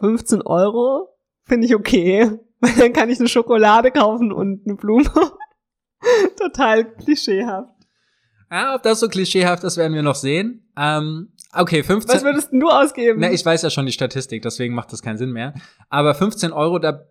15 0.00 0.42
Euro 0.42 1.08
finde 1.44 1.66
ich 1.66 1.74
okay. 1.74 2.30
Weil 2.60 2.72
dann 2.72 2.92
kann 2.92 3.08
ich 3.08 3.20
eine 3.20 3.28
Schokolade 3.28 3.92
kaufen 3.92 4.32
und 4.32 4.66
eine 4.66 4.74
Blume. 4.74 5.10
Total 6.36 6.92
klischeehaft. 6.96 7.72
Ja, 8.50 8.74
ob 8.74 8.82
das 8.82 9.00
so 9.00 9.08
klischeehaft 9.08 9.62
ist, 9.62 9.76
werden 9.76 9.94
wir 9.94 10.02
noch 10.02 10.14
sehen. 10.16 10.68
Ähm, 10.76 11.32
okay, 11.52 11.82
15. 11.82 12.14
Was 12.14 12.24
würdest 12.24 12.48
du 12.52 12.68
ausgeben? 12.68 13.20
Na, 13.20 13.30
ich 13.30 13.44
weiß 13.44 13.62
ja 13.62 13.70
schon 13.70 13.86
die 13.86 13.92
Statistik, 13.92 14.42
deswegen 14.42 14.74
macht 14.74 14.92
das 14.92 15.02
keinen 15.02 15.18
Sinn 15.18 15.32
mehr. 15.32 15.54
Aber 15.88 16.14
15 16.14 16.52
Euro, 16.52 16.78
da 16.78 17.04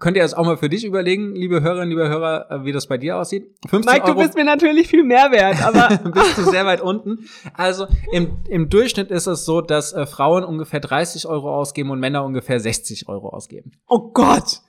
könnt 0.00 0.16
ihr 0.16 0.22
jetzt 0.22 0.36
auch 0.36 0.44
mal 0.44 0.56
für 0.56 0.68
dich 0.68 0.84
überlegen, 0.84 1.34
liebe 1.34 1.62
Hörerinnen, 1.62 1.90
liebe 1.90 2.08
Hörer, 2.08 2.50
äh, 2.50 2.64
wie 2.64 2.72
das 2.72 2.86
bei 2.86 2.98
dir 2.98 3.16
aussieht. 3.16 3.56
15 3.68 3.92
Mike, 3.92 4.06
du 4.06 4.12
Euro 4.12 4.22
bist 4.22 4.34
mir 4.34 4.44
natürlich 4.44 4.88
viel 4.88 5.04
mehr 5.04 5.30
wert, 5.30 5.62
aber 5.64 5.96
bist 6.10 6.38
du 6.38 6.44
sehr 6.44 6.66
weit 6.66 6.80
unten. 6.80 7.28
Also 7.54 7.86
im, 8.12 8.38
im 8.48 8.68
Durchschnitt 8.68 9.10
ist 9.10 9.26
es 9.26 9.44
so, 9.44 9.60
dass 9.60 9.92
äh, 9.92 10.06
Frauen 10.06 10.44
ungefähr 10.44 10.80
30 10.80 11.26
Euro 11.26 11.54
ausgeben 11.54 11.90
und 11.90 12.00
Männer 12.00 12.24
ungefähr 12.24 12.58
60 12.58 13.08
Euro 13.08 13.28
ausgeben. 13.28 13.72
oh 13.86 14.10
Gott. 14.12 14.60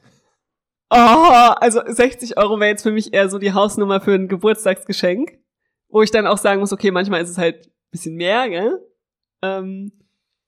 Oh, 0.90 0.96
also 0.96 1.82
60 1.86 2.38
Euro 2.38 2.60
wäre 2.60 2.70
jetzt 2.70 2.84
für 2.84 2.92
mich 2.92 3.14
eher 3.14 3.30
so 3.30 3.40
die 3.40 3.52
Hausnummer 3.52 4.00
für 4.00 4.14
ein 4.14 4.30
Geburtstagsgeschenk, 4.30 5.38
wo 5.90 6.02
ich 6.02 6.12
dann 6.12 6.28
auch 6.28 6.38
sagen 6.38 6.62
muss, 6.62 6.72
okay, 6.72 6.92
manchmal 6.92 7.22
ist 7.22 7.30
es 7.30 7.38
halt 7.38 7.66
ein 7.66 7.92
bisschen 7.92 8.16
mehr, 8.16 8.48
gell? 8.48 8.80
Ähm, 9.42 9.92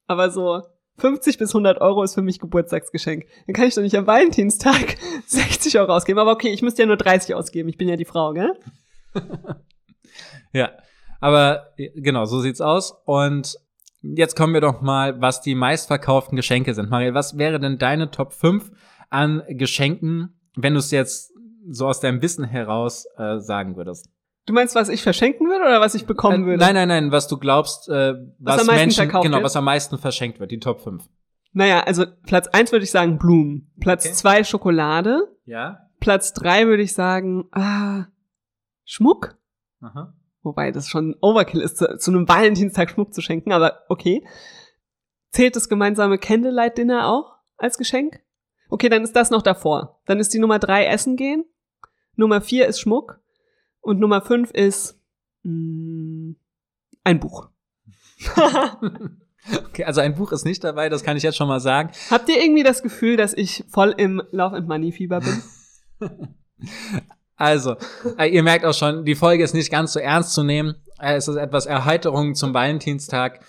aber 0.07 0.31
so 0.31 0.61
50 0.99 1.37
bis 1.37 1.49
100 1.51 1.81
Euro 1.81 2.03
ist 2.03 2.13
für 2.13 2.21
mich 2.21 2.39
Geburtstagsgeschenk. 2.39 3.25
Dann 3.47 3.53
kann 3.53 3.67
ich 3.67 3.75
doch 3.75 3.81
nicht 3.81 3.95
am 3.95 4.07
Valentinstag 4.07 4.97
60 5.27 5.79
Euro 5.79 5.93
ausgeben. 5.93 6.19
Aber 6.19 6.31
okay, 6.31 6.49
ich 6.49 6.61
müsste 6.61 6.83
ja 6.83 6.87
nur 6.87 6.97
30 6.97 7.35
ausgeben. 7.35 7.69
Ich 7.69 7.77
bin 7.77 7.89
ja 7.89 7.95
die 7.95 8.05
Frau, 8.05 8.33
gell? 8.33 8.53
Ja, 10.51 10.71
aber 11.19 11.73
äh, 11.77 11.89
genau, 11.95 12.25
so 12.25 12.39
sieht's 12.39 12.61
aus. 12.61 13.01
Und 13.05 13.57
jetzt 14.01 14.35
kommen 14.35 14.53
wir 14.53 14.61
doch 14.61 14.81
mal, 14.81 15.21
was 15.21 15.41
die 15.41 15.55
meistverkauften 15.55 16.35
Geschenke 16.35 16.73
sind. 16.73 16.89
Marielle, 16.89 17.13
was 17.13 17.37
wäre 17.37 17.59
denn 17.59 17.77
deine 17.77 18.11
Top 18.11 18.33
5 18.33 18.71
an 19.09 19.43
Geschenken, 19.49 20.39
wenn 20.55 20.73
du 20.73 20.79
es 20.79 20.91
jetzt 20.91 21.33
so 21.69 21.87
aus 21.87 21.99
deinem 21.99 22.21
Wissen 22.21 22.45
heraus 22.45 23.05
äh, 23.17 23.39
sagen 23.39 23.75
würdest? 23.75 24.09
Du 24.49 24.53
meinst, 24.55 24.73
was 24.73 24.89
ich 24.89 25.03
verschenken 25.03 25.47
würde 25.47 25.63
oder 25.63 25.79
was 25.79 25.93
ich 25.93 26.07
bekommen 26.07 26.41
Äh, 26.41 26.45
würde? 26.47 26.57
Nein, 26.65 26.73
nein, 26.73 26.87
nein, 26.87 27.11
was 27.11 27.27
du 27.27 27.37
glaubst, 27.37 27.87
äh, 27.87 28.15
was, 28.39 28.61
am 28.61 28.65
meisten 28.65 28.75
Menschen, 28.75 29.09
genau, 29.21 29.35
wird? 29.35 29.43
was 29.43 29.55
am 29.55 29.63
meisten 29.63 29.99
verschenkt 29.99 30.39
wird, 30.39 30.49
die 30.49 30.59
Top 30.59 30.81
5. 30.81 31.07
Naja, 31.51 31.81
also 31.81 32.05
Platz 32.25 32.47
eins 32.47 32.71
würde 32.71 32.83
ich 32.83 32.89
sagen 32.89 33.19
Blumen. 33.19 33.71
Platz 33.79 34.07
Okay. 34.07 34.15
zwei 34.15 34.43
Schokolade. 34.43 35.27
Ja? 35.45 35.81
Platz 35.99 36.33
drei 36.33 36.65
würde 36.65 36.81
ich 36.81 36.93
sagen, 36.93 37.47
ah, 37.51 38.05
Schmuck. 38.85 39.37
Aha. 39.81 40.15
Wobei 40.41 40.71
das 40.71 40.87
schon 40.87 41.15
Overkill 41.21 41.61
ist, 41.61 41.77
zu, 41.77 41.97
zu 41.99 42.09
einem 42.09 42.27
Valentinstag 42.27 42.89
Schmuck 42.89 43.13
zu 43.13 43.21
schenken, 43.21 43.51
aber 43.51 43.83
okay. 43.87 44.25
Zählt 45.29 45.55
das 45.57 45.69
gemeinsame 45.69 46.17
Candlelight-Dinner 46.17 47.07
auch 47.07 47.35
als 47.57 47.77
Geschenk? 47.77 48.19
Okay, 48.71 48.89
dann 48.89 49.03
ist 49.03 49.15
das 49.15 49.29
noch 49.29 49.43
davor. 49.43 50.01
Dann 50.07 50.19
ist 50.19 50.33
die 50.33 50.39
Nummer 50.39 50.57
drei 50.57 50.85
Essen 50.87 51.17
gehen. 51.17 51.45
Nummer 52.15 52.41
vier 52.41 52.65
ist 52.65 52.79
Schmuck. 52.79 53.19
Und 53.81 53.99
Nummer 53.99 54.21
fünf 54.21 54.51
ist 54.51 54.99
mh, 55.43 55.51
mm, 55.53 56.35
ein 57.03 57.19
Buch. 57.19 57.49
okay, 59.65 59.83
also 59.85 60.01
ein 60.01 60.15
Buch 60.15 60.31
ist 60.31 60.45
nicht 60.45 60.63
dabei, 60.63 60.89
das 60.89 61.03
kann 61.03 61.17
ich 61.17 61.23
jetzt 61.23 61.37
schon 61.37 61.47
mal 61.47 61.59
sagen. 61.59 61.91
Habt 62.11 62.29
ihr 62.29 62.41
irgendwie 62.41 62.63
das 62.63 62.83
Gefühl, 62.83 63.17
dass 63.17 63.33
ich 63.33 63.63
voll 63.69 63.93
im 63.97 64.21
Love 64.31 64.57
and 64.57 64.67
Money 64.67 64.91
Fieber 64.91 65.21
bin? 65.21 65.41
Also, 67.39 67.77
äh, 68.17 68.27
ihr 68.27 68.43
merkt 68.43 68.65
auch 68.65 68.73
schon, 68.73 69.05
die 69.05 69.15
Folge 69.15 69.45
ist 69.45 69.53
nicht 69.53 69.71
ganz 69.71 69.93
so 69.93 69.99
ernst 70.01 70.33
zu 70.33 70.43
nehmen. 70.43 70.75
Äh, 70.99 71.15
es 71.15 71.29
ist 71.29 71.37
etwas 71.37 71.65
Erheiterung 71.65 72.35
zum 72.35 72.53
Valentinstag. 72.53 73.39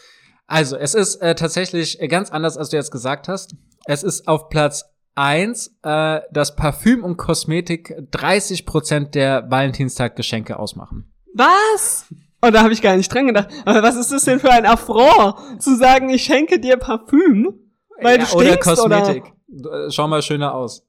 Also, 0.46 0.76
es 0.76 0.94
ist 0.94 1.16
äh, 1.16 1.34
tatsächlich 1.34 1.98
ganz 2.08 2.30
anders, 2.30 2.56
als 2.56 2.68
du 2.68 2.76
jetzt 2.76 2.92
gesagt 2.92 3.26
hast. 3.26 3.56
Es 3.86 4.04
ist 4.04 4.28
auf 4.28 4.48
Platz 4.48 4.84
eins, 5.14 5.76
äh, 5.82 6.20
dass 6.32 6.56
Parfüm 6.56 7.04
und 7.04 7.16
Kosmetik 7.16 7.94
30 8.10 8.66
Prozent 8.66 9.14
der 9.14 9.50
Valentinstag-Geschenke 9.50 10.58
ausmachen. 10.58 11.12
Was? 11.34 12.06
Und 12.40 12.54
da 12.54 12.62
habe 12.62 12.72
ich 12.72 12.82
gar 12.82 12.96
nicht 12.96 13.12
dran 13.12 13.26
gedacht. 13.26 13.48
Aber 13.64 13.82
was 13.82 13.96
ist 13.96 14.12
das 14.12 14.24
denn 14.24 14.40
für 14.40 14.50
ein 14.50 14.66
Affront, 14.66 15.62
zu 15.62 15.76
sagen, 15.76 16.08
ich 16.08 16.24
schenke 16.24 16.58
dir 16.58 16.76
Parfüm? 16.76 17.54
Weil 18.00 18.18
ja, 18.18 18.24
du 18.24 18.26
stinkst, 18.26 18.34
oder 18.34 18.56
Kosmetik. 18.56 19.32
Oder? 19.48 19.86
Äh, 19.86 19.90
schau 19.90 20.08
mal 20.08 20.22
schöner 20.22 20.54
aus. 20.54 20.86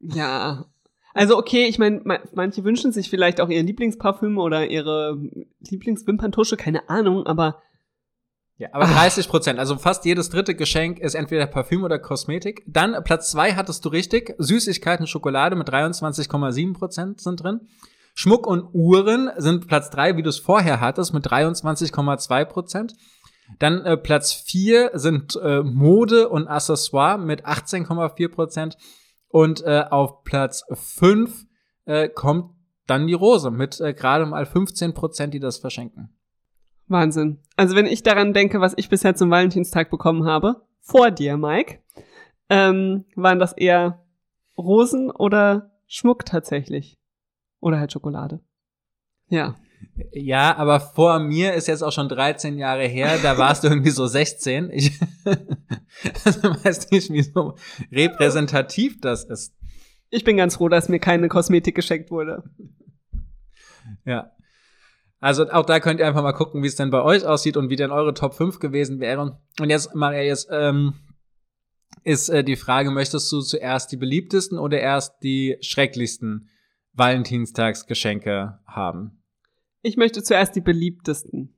Ja, 0.00 0.66
also 1.14 1.36
okay, 1.36 1.66
ich 1.66 1.78
meine, 1.78 2.00
manche 2.32 2.64
wünschen 2.64 2.92
sich 2.92 3.10
vielleicht 3.10 3.40
auch 3.40 3.48
ihren 3.48 3.66
Lieblingsparfüm 3.66 4.38
oder 4.38 4.68
ihre 4.68 5.18
Lieblingswimperntusche, 5.60 6.56
keine 6.56 6.88
Ahnung, 6.88 7.26
aber 7.26 7.62
ja, 8.62 8.68
aber 8.70 8.84
30 8.84 9.28
Prozent, 9.28 9.58
also 9.58 9.76
fast 9.76 10.04
jedes 10.04 10.30
dritte 10.30 10.54
Geschenk 10.54 11.00
ist 11.00 11.14
entweder 11.14 11.48
Parfüm 11.48 11.82
oder 11.82 11.98
Kosmetik. 11.98 12.62
Dann 12.68 13.02
Platz 13.02 13.32
zwei 13.32 13.54
hattest 13.54 13.84
du 13.84 13.88
richtig, 13.88 14.36
Süßigkeiten, 14.38 15.08
Schokolade 15.08 15.56
mit 15.56 15.68
23,7 15.68 16.72
Prozent 16.72 17.20
sind 17.20 17.42
drin. 17.42 17.62
Schmuck 18.14 18.46
und 18.46 18.68
Uhren 18.72 19.30
sind 19.36 19.66
Platz 19.66 19.90
drei, 19.90 20.16
wie 20.16 20.22
du 20.22 20.28
es 20.28 20.38
vorher 20.38 20.78
hattest, 20.80 21.12
mit 21.12 21.26
23,2 21.26 22.44
Prozent. 22.44 22.94
Dann 23.58 23.84
äh, 23.84 23.96
Platz 23.96 24.32
vier 24.32 24.92
sind 24.94 25.34
äh, 25.42 25.64
Mode 25.64 26.28
und 26.28 26.46
Accessoire 26.46 27.18
mit 27.18 27.44
18,4 27.44 28.28
Prozent. 28.28 28.76
Und 29.26 29.64
äh, 29.64 29.86
auf 29.90 30.22
Platz 30.22 30.62
5 30.72 31.46
äh, 31.86 32.08
kommt 32.08 32.54
dann 32.86 33.08
die 33.08 33.14
Rose 33.14 33.50
mit 33.50 33.80
äh, 33.80 33.92
gerade 33.92 34.24
mal 34.24 34.46
15 34.46 34.94
Prozent, 34.94 35.34
die 35.34 35.40
das 35.40 35.58
verschenken. 35.58 36.16
Wahnsinn. 36.88 37.38
Also 37.56 37.76
wenn 37.76 37.86
ich 37.86 38.02
daran 38.02 38.32
denke, 38.32 38.60
was 38.60 38.74
ich 38.76 38.88
bisher 38.88 39.14
zum 39.14 39.30
Valentinstag 39.30 39.90
bekommen 39.90 40.24
habe, 40.24 40.62
vor 40.80 41.10
dir, 41.10 41.36
Mike, 41.36 41.78
ähm, 42.48 43.04
waren 43.14 43.38
das 43.38 43.52
eher 43.52 44.04
Rosen 44.58 45.10
oder 45.10 45.70
Schmuck 45.86 46.24
tatsächlich? 46.24 46.98
Oder 47.60 47.78
halt 47.78 47.92
Schokolade. 47.92 48.40
Ja. 49.28 49.54
Ja, 50.12 50.56
aber 50.56 50.80
vor 50.80 51.18
mir 51.18 51.54
ist 51.54 51.68
jetzt 51.68 51.82
auch 51.82 51.92
schon 51.92 52.08
13 52.08 52.58
Jahre 52.58 52.86
her, 52.86 53.18
da 53.22 53.38
warst 53.38 53.64
du 53.64 53.68
irgendwie 53.68 53.90
so 53.90 54.06
16. 54.06 54.70
Ich 54.72 55.00
also 56.24 56.42
weiß 56.42 56.90
nicht, 56.90 57.12
wie 57.12 57.22
so 57.22 57.56
repräsentativ 57.90 59.00
das 59.00 59.24
ist. 59.24 59.54
Ich 60.10 60.24
bin 60.24 60.36
ganz 60.36 60.56
froh, 60.56 60.68
dass 60.68 60.88
mir 60.88 60.98
keine 60.98 61.28
Kosmetik 61.28 61.74
geschenkt 61.74 62.10
wurde. 62.10 62.42
Ja. 64.04 64.32
Also 65.22 65.48
auch 65.50 65.64
da 65.64 65.78
könnt 65.78 66.00
ihr 66.00 66.06
einfach 66.08 66.24
mal 66.24 66.32
gucken, 66.32 66.64
wie 66.64 66.66
es 66.66 66.74
denn 66.74 66.90
bei 66.90 67.00
euch 67.00 67.24
aussieht 67.24 67.56
und 67.56 67.70
wie 67.70 67.76
denn 67.76 67.92
eure 67.92 68.12
Top 68.12 68.34
5 68.34 68.58
gewesen 68.58 68.98
wären. 68.98 69.36
Und 69.60 69.70
jetzt, 69.70 69.94
Maria, 69.94 70.20
jetzt 70.22 70.48
ähm, 70.50 70.94
ist 72.02 72.28
äh, 72.28 72.42
die 72.42 72.56
Frage, 72.56 72.90
möchtest 72.90 73.30
du 73.30 73.40
zuerst 73.40 73.92
die 73.92 73.96
beliebtesten 73.96 74.58
oder 74.58 74.80
erst 74.80 75.22
die 75.22 75.58
schrecklichsten 75.60 76.48
Valentinstagsgeschenke 76.94 78.58
haben? 78.66 79.22
Ich 79.82 79.96
möchte 79.96 80.24
zuerst 80.24 80.56
die 80.56 80.60
beliebtesten. 80.60 81.56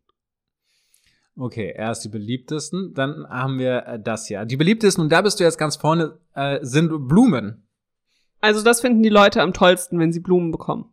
Okay, 1.34 1.72
erst 1.74 2.04
die 2.04 2.10
beliebtesten. 2.10 2.92
Dann 2.92 3.26
haben 3.30 3.58
wir 3.58 3.86
äh, 3.86 3.98
das 3.98 4.26
hier. 4.26 4.44
Die 4.44 4.58
beliebtesten, 4.58 5.02
und 5.04 5.10
da 5.10 5.22
bist 5.22 5.40
du 5.40 5.44
jetzt 5.44 5.56
ganz 5.56 5.76
vorne, 5.76 6.18
äh, 6.34 6.58
sind 6.60 7.08
Blumen. 7.08 7.66
Also 8.42 8.62
das 8.62 8.82
finden 8.82 9.02
die 9.02 9.08
Leute 9.08 9.40
am 9.40 9.54
tollsten, 9.54 9.98
wenn 9.98 10.12
sie 10.12 10.20
Blumen 10.20 10.50
bekommen. 10.50 10.92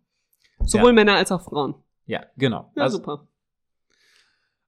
Sowohl 0.63 0.91
ja. 0.91 0.93
Männer 0.93 1.15
als 1.15 1.33
auch 1.33 1.41
Frauen. 1.41 1.75
Ja, 2.05 2.23
genau. 2.37 2.71
Ja, 2.75 2.83
also, 2.83 2.97
super. 2.97 3.27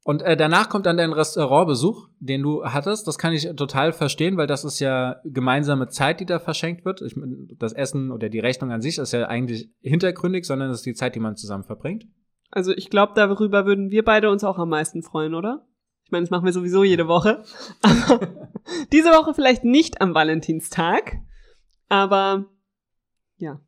Und 0.05 0.21
äh, 0.21 0.35
danach 0.35 0.67
kommt 0.67 0.85
dann 0.85 0.97
dein 0.97 1.13
Restaurantbesuch, 1.13 2.09
den 2.19 2.41
du 2.41 2.65
hattest. 2.65 3.07
Das 3.07 3.17
kann 3.17 3.31
ich 3.31 3.47
total 3.55 3.93
verstehen, 3.93 4.35
weil 4.35 4.47
das 4.47 4.65
ist 4.65 4.79
ja 4.79 5.21
gemeinsame 5.23 5.87
Zeit, 5.87 6.19
die 6.19 6.25
da 6.25 6.39
verschenkt 6.39 6.83
wird. 6.83 7.01
Ich, 7.01 7.15
das 7.57 7.71
Essen 7.71 8.11
oder 8.11 8.27
die 8.27 8.39
Rechnung 8.39 8.71
an 8.71 8.81
sich 8.81 8.97
ist 8.97 9.13
ja 9.13 9.27
eigentlich 9.27 9.69
hintergründig, 9.81 10.45
sondern 10.45 10.71
es 10.71 10.79
ist 10.79 10.85
die 10.85 10.93
Zeit, 10.93 11.15
die 11.15 11.21
man 11.21 11.37
zusammen 11.37 11.63
verbringt. 11.63 12.05
Also 12.51 12.73
ich 12.73 12.89
glaube, 12.89 13.13
darüber 13.15 13.65
würden 13.65 13.91
wir 13.91 14.03
beide 14.03 14.29
uns 14.29 14.43
auch 14.43 14.59
am 14.59 14.69
meisten 14.69 15.03
freuen, 15.03 15.35
oder? 15.35 15.65
Ich 16.03 16.11
meine, 16.11 16.23
das 16.23 16.31
machen 16.31 16.45
wir 16.45 16.53
sowieso 16.53 16.83
jede 16.83 17.07
Woche. 17.07 17.43
Diese 18.91 19.09
Woche 19.09 19.33
vielleicht 19.33 19.63
nicht 19.63 20.01
am 20.01 20.13
Valentinstag. 20.13 21.17
Aber 21.87 22.45
ja, 23.37 23.61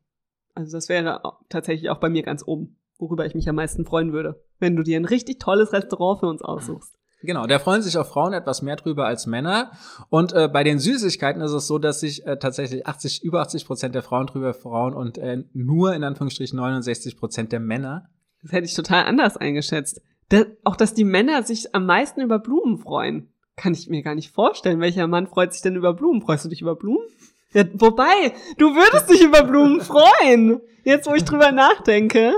also 0.54 0.76
das 0.76 0.88
wäre 0.90 1.22
tatsächlich 1.48 1.88
auch 1.90 1.98
bei 1.98 2.10
mir 2.10 2.22
ganz 2.22 2.46
oben, 2.46 2.78
worüber 2.98 3.26
ich 3.26 3.34
mich 3.34 3.48
am 3.48 3.56
meisten 3.56 3.84
freuen 3.84 4.12
würde, 4.12 4.42
wenn 4.58 4.76
du 4.76 4.82
dir 4.82 4.98
ein 4.98 5.04
richtig 5.04 5.38
tolles 5.38 5.72
Restaurant 5.72 6.20
für 6.20 6.26
uns 6.26 6.42
aussuchst. 6.42 6.96
Genau, 7.22 7.46
da 7.46 7.58
freuen 7.58 7.82
sich 7.82 7.96
auch 7.96 8.06
Frauen 8.06 8.34
etwas 8.34 8.62
mehr 8.62 8.76
drüber 8.76 9.06
als 9.06 9.26
Männer. 9.26 9.72
Und 10.10 10.32
äh, 10.32 10.48
bei 10.48 10.64
den 10.64 10.78
Süßigkeiten 10.78 11.40
ist 11.40 11.52
es 11.52 11.66
so, 11.66 11.78
dass 11.78 12.00
sich 12.00 12.26
äh, 12.26 12.38
tatsächlich 12.38 12.86
80, 12.86 13.24
über 13.24 13.40
80 13.40 13.66
Prozent 13.66 13.94
der 13.94 14.02
Frauen 14.02 14.26
drüber 14.26 14.54
freuen 14.54 14.94
und 14.94 15.18
äh, 15.18 15.42
nur 15.52 15.94
in 15.94 16.04
Anführungsstrichen 16.04 16.56
69 16.56 17.16
Prozent 17.16 17.52
der 17.52 17.60
Männer. 17.60 18.10
Das 18.42 18.52
hätte 18.52 18.66
ich 18.66 18.74
total 18.74 19.04
anders 19.04 19.36
eingeschätzt. 19.36 20.00
Das, 20.28 20.46
auch, 20.64 20.76
dass 20.76 20.94
die 20.94 21.04
Männer 21.04 21.42
sich 21.42 21.74
am 21.74 21.86
meisten 21.86 22.20
über 22.20 22.38
Blumen 22.38 22.78
freuen. 22.78 23.32
Kann 23.56 23.72
ich 23.72 23.88
mir 23.88 24.02
gar 24.02 24.14
nicht 24.14 24.32
vorstellen. 24.32 24.80
Welcher 24.80 25.06
Mann 25.06 25.26
freut 25.26 25.52
sich 25.52 25.62
denn 25.62 25.76
über 25.76 25.94
Blumen? 25.94 26.20
Freust 26.20 26.44
du 26.44 26.48
dich 26.50 26.60
über 26.60 26.76
Blumen? 26.76 27.06
Ja, 27.52 27.64
wobei, 27.74 28.34
du 28.58 28.74
würdest 28.74 29.10
dich 29.10 29.22
über 29.22 29.42
Blumen 29.42 29.80
freuen. 29.80 30.60
Jetzt, 30.84 31.08
wo 31.08 31.14
ich 31.14 31.24
drüber 31.24 31.52
nachdenke. 31.52 32.34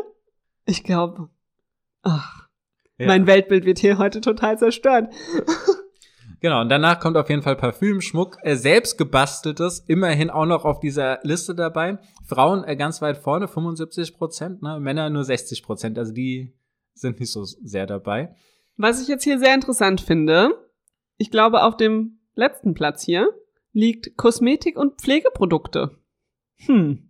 Ich 0.68 0.84
glaube, 0.84 1.30
ach, 2.02 2.46
ja. 2.98 3.06
mein 3.06 3.26
Weltbild 3.26 3.64
wird 3.64 3.78
hier 3.78 3.96
heute 3.96 4.20
total 4.20 4.58
zerstört. 4.58 5.10
Genau, 6.40 6.60
und 6.60 6.68
danach 6.68 7.00
kommt 7.00 7.16
auf 7.16 7.30
jeden 7.30 7.42
Fall 7.42 7.56
Parfüm, 7.56 8.02
Schmuck, 8.02 8.36
äh, 8.42 8.54
selbst 8.54 8.98
gebasteltes, 8.98 9.82
immerhin 9.88 10.28
auch 10.28 10.44
noch 10.44 10.66
auf 10.66 10.78
dieser 10.78 11.20
Liste 11.22 11.54
dabei. 11.54 11.98
Frauen 12.26 12.64
äh, 12.64 12.76
ganz 12.76 13.00
weit 13.00 13.16
vorne, 13.16 13.48
75 13.48 14.14
Prozent, 14.14 14.62
ne? 14.62 14.78
Männer 14.78 15.08
nur 15.08 15.24
60 15.24 15.62
Prozent, 15.62 15.98
also 15.98 16.12
die 16.12 16.54
sind 16.92 17.18
nicht 17.18 17.32
so 17.32 17.44
sehr 17.44 17.86
dabei. 17.86 18.36
Was 18.76 19.00
ich 19.00 19.08
jetzt 19.08 19.24
hier 19.24 19.38
sehr 19.38 19.54
interessant 19.54 20.02
finde, 20.02 20.50
ich 21.16 21.30
glaube, 21.30 21.64
auf 21.64 21.76
dem 21.76 22.20
letzten 22.34 22.74
Platz 22.74 23.02
hier 23.02 23.32
liegt 23.72 24.16
Kosmetik 24.16 24.78
und 24.78 25.00
Pflegeprodukte. 25.00 25.98
Hm. 26.66 27.08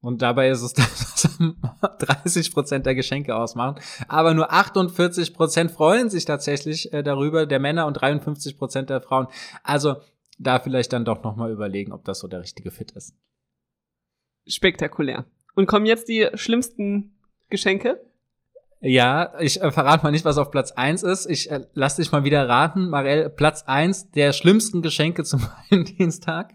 Und 0.00 0.22
dabei 0.22 0.50
ist 0.50 0.62
es 0.62 0.72
das, 0.74 1.07
was 1.24 1.98
30 1.98 2.52
Prozent 2.52 2.86
der 2.86 2.94
Geschenke 2.94 3.34
ausmachen. 3.36 3.80
Aber 4.08 4.34
nur 4.34 4.52
48 4.52 5.34
Prozent 5.34 5.70
freuen 5.70 6.10
sich 6.10 6.24
tatsächlich 6.24 6.92
äh, 6.92 7.02
darüber, 7.02 7.46
der 7.46 7.60
Männer 7.60 7.86
und 7.86 7.94
53 7.94 8.58
Prozent 8.58 8.90
der 8.90 9.00
Frauen. 9.00 9.26
Also 9.62 9.96
da 10.38 10.60
vielleicht 10.60 10.92
dann 10.92 11.04
doch 11.04 11.22
nochmal 11.22 11.50
überlegen, 11.50 11.92
ob 11.92 12.04
das 12.04 12.20
so 12.20 12.28
der 12.28 12.40
richtige 12.40 12.70
Fit 12.70 12.92
ist. 12.92 13.14
Spektakulär. 14.46 15.26
Und 15.54 15.66
kommen 15.66 15.86
jetzt 15.86 16.08
die 16.08 16.28
schlimmsten 16.34 17.18
Geschenke? 17.50 18.00
Ja, 18.80 19.34
ich 19.40 19.60
äh, 19.60 19.72
verrate 19.72 20.04
mal 20.04 20.12
nicht, 20.12 20.24
was 20.24 20.38
auf 20.38 20.50
Platz 20.50 20.70
eins 20.72 21.02
ist. 21.02 21.26
Ich 21.26 21.50
äh, 21.50 21.66
lass 21.74 21.96
dich 21.96 22.12
mal 22.12 22.22
wieder 22.24 22.48
raten, 22.48 22.88
Marell. 22.88 23.28
Platz 23.28 23.64
eins 23.66 24.10
der 24.12 24.32
schlimmsten 24.32 24.82
Geschenke 24.82 25.24
zum 25.24 25.42
Valentinstag. 25.70 26.54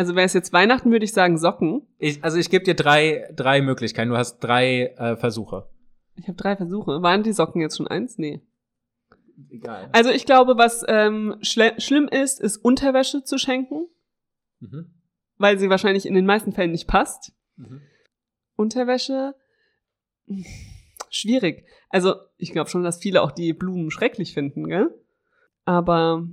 Also 0.00 0.16
wäre 0.16 0.24
es 0.24 0.32
jetzt 0.32 0.54
Weihnachten, 0.54 0.92
würde 0.92 1.04
ich 1.04 1.12
sagen 1.12 1.36
Socken. 1.36 1.86
Ich, 1.98 2.24
also 2.24 2.38
ich 2.38 2.48
gebe 2.48 2.64
dir 2.64 2.74
drei, 2.74 3.30
drei 3.36 3.60
Möglichkeiten. 3.60 4.08
Du 4.08 4.16
hast 4.16 4.38
drei 4.38 4.94
äh, 4.96 5.14
Versuche. 5.14 5.68
Ich 6.14 6.26
habe 6.26 6.38
drei 6.38 6.56
Versuche. 6.56 7.02
Waren 7.02 7.22
die 7.22 7.34
Socken 7.34 7.60
jetzt 7.60 7.76
schon 7.76 7.86
eins? 7.86 8.16
Nee. 8.16 8.40
Egal. 9.50 9.90
Also 9.92 10.08
ich 10.08 10.24
glaube, 10.24 10.56
was 10.56 10.86
ähm, 10.88 11.36
schlimm 11.42 12.08
ist, 12.08 12.40
ist 12.40 12.56
Unterwäsche 12.56 13.24
zu 13.24 13.36
schenken. 13.36 13.88
Mhm. 14.60 14.90
Weil 15.36 15.58
sie 15.58 15.68
wahrscheinlich 15.68 16.06
in 16.06 16.14
den 16.14 16.24
meisten 16.24 16.52
Fällen 16.52 16.72
nicht 16.72 16.88
passt. 16.88 17.34
Mhm. 17.56 17.82
Unterwäsche. 18.56 19.34
Schwierig. 21.10 21.66
Also, 21.90 22.14
ich 22.38 22.52
glaube 22.52 22.70
schon, 22.70 22.84
dass 22.84 23.02
viele 23.02 23.20
auch 23.20 23.32
die 23.32 23.52
Blumen 23.52 23.90
schrecklich 23.90 24.32
finden, 24.32 24.66
gell? 24.66 24.98
Aber 25.66 26.26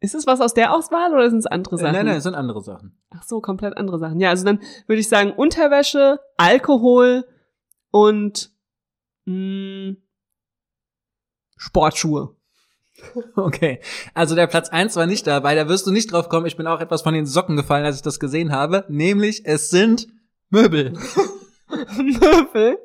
ist 0.00 0.14
es 0.14 0.26
was 0.26 0.40
aus 0.40 0.54
der 0.54 0.72
Auswahl 0.72 1.12
oder 1.12 1.28
sind 1.28 1.40
es 1.40 1.46
andere 1.46 1.76
Sachen? 1.76 1.94
Äh, 1.94 1.98
nein, 1.98 2.06
nein, 2.06 2.16
es 2.16 2.24
sind 2.24 2.34
andere 2.34 2.62
Sachen. 2.62 2.98
Ach 3.10 3.22
so, 3.22 3.40
komplett 3.40 3.76
andere 3.76 3.98
Sachen. 3.98 4.18
Ja, 4.18 4.30
also 4.30 4.44
dann 4.44 4.60
würde 4.86 5.00
ich 5.00 5.08
sagen 5.08 5.32
Unterwäsche, 5.32 6.20
Alkohol 6.38 7.26
und 7.90 8.50
mh, 9.26 9.34
hm, 9.34 9.96
Sportschuhe. 11.56 12.34
Okay, 13.34 13.80
also 14.12 14.34
der 14.34 14.46
Platz 14.46 14.68
eins 14.68 14.94
war 14.94 15.06
nicht 15.06 15.26
dabei, 15.26 15.54
da 15.54 15.70
wirst 15.70 15.86
du 15.86 15.90
nicht 15.90 16.12
drauf 16.12 16.28
kommen. 16.28 16.44
Ich 16.44 16.58
bin 16.58 16.66
auch 16.66 16.80
etwas 16.80 17.00
von 17.00 17.14
den 17.14 17.24
Socken 17.24 17.56
gefallen, 17.56 17.86
als 17.86 17.96
ich 17.96 18.02
das 18.02 18.20
gesehen 18.20 18.52
habe. 18.52 18.84
Nämlich, 18.88 19.46
es 19.46 19.70
sind 19.70 20.06
Möbel. 20.50 20.92
Möbel? 21.96 22.78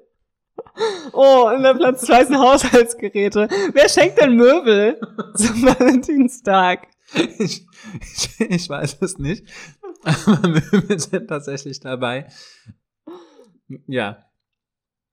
Oh, 1.12 1.50
in 1.53 1.63
der 1.63 1.74
Platz 1.74 2.01
2 2.05 2.25
sind 2.25 2.38
Haushaltsgeräte. 2.38 3.50
Wer 3.74 3.89
schenkt 3.89 4.22
denn 4.22 4.38
Möbel 4.38 5.00
zum 5.36 5.63
Valentinstag? 5.65 6.88
Ich, 7.13 7.65
ich, 8.01 8.39
ich 8.39 8.69
weiß 8.69 8.97
es 9.01 9.19
nicht. 9.19 9.45
Aber 10.03 10.47
Möbel 10.47 11.00
sind 11.00 11.27
tatsächlich 11.27 11.79
dabei. 11.79 12.27
Ja. 13.88 14.25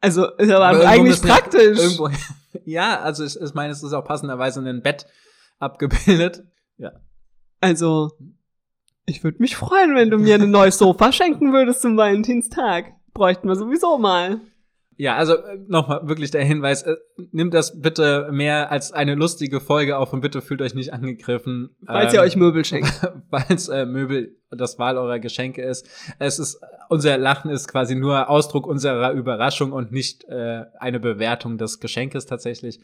Also, 0.00 0.30
ist 0.36 0.50
aber, 0.50 0.66
Aber 0.66 0.88
eigentlich 0.88 1.10
müssen 1.10 1.28
ja 1.28 1.34
praktisch. 1.34 1.78
Irgendwo, 1.78 2.10
ja, 2.64 3.00
also 3.00 3.24
ich, 3.24 3.40
ich 3.40 3.54
meine, 3.54 3.72
es 3.72 3.82
ist 3.82 3.92
auch 3.92 4.04
passenderweise 4.04 4.60
in 4.60 4.66
ein 4.66 4.82
Bett 4.82 5.06
abgebildet. 5.58 6.44
Ja. 6.76 6.92
Also, 7.60 8.10
ich 9.06 9.22
würde 9.22 9.38
mich 9.40 9.56
freuen, 9.56 9.94
wenn 9.94 10.10
du 10.10 10.18
mir 10.18 10.36
ein 10.36 10.50
neues 10.50 10.78
Sofa 10.78 11.12
schenken 11.12 11.52
würdest 11.52 11.82
zum 11.82 11.96
Valentinstag. 11.96 12.92
Bräuchten 13.14 13.48
wir 13.48 13.56
sowieso 13.56 13.98
mal. 13.98 14.40
Ja, 14.96 15.16
also 15.16 15.36
nochmal 15.66 16.06
wirklich 16.06 16.30
der 16.30 16.44
Hinweis, 16.44 16.82
äh, 16.82 16.96
nimmt 17.32 17.54
das 17.54 17.80
bitte 17.80 18.28
mehr 18.30 18.70
als 18.70 18.92
eine 18.92 19.14
lustige 19.14 19.60
Folge 19.60 19.96
auf 19.96 20.12
und 20.12 20.20
bitte 20.20 20.42
fühlt 20.42 20.62
euch 20.62 20.74
nicht 20.74 20.92
angegriffen. 20.92 21.76
Falls 21.86 22.12
ähm, 22.12 22.18
ihr 22.18 22.22
euch 22.22 22.36
Möbel 22.36 22.64
schenkt. 22.64 22.92
weil 23.30 23.46
es 23.48 23.68
äh, 23.68 23.86
Möbel 23.86 24.36
das 24.50 24.78
Wahl 24.78 24.98
eurer 24.98 25.18
Geschenke 25.18 25.62
ist. 25.62 25.88
Es 26.18 26.38
ist 26.38 26.60
unser 26.88 27.16
Lachen 27.16 27.50
ist 27.50 27.68
quasi 27.68 27.94
nur 27.94 28.28
Ausdruck 28.28 28.66
unserer 28.66 29.12
Überraschung 29.12 29.72
und 29.72 29.92
nicht 29.92 30.24
äh, 30.24 30.64
eine 30.78 31.00
Bewertung 31.00 31.56
des 31.56 31.80
Geschenkes 31.80 32.26
tatsächlich. 32.26 32.80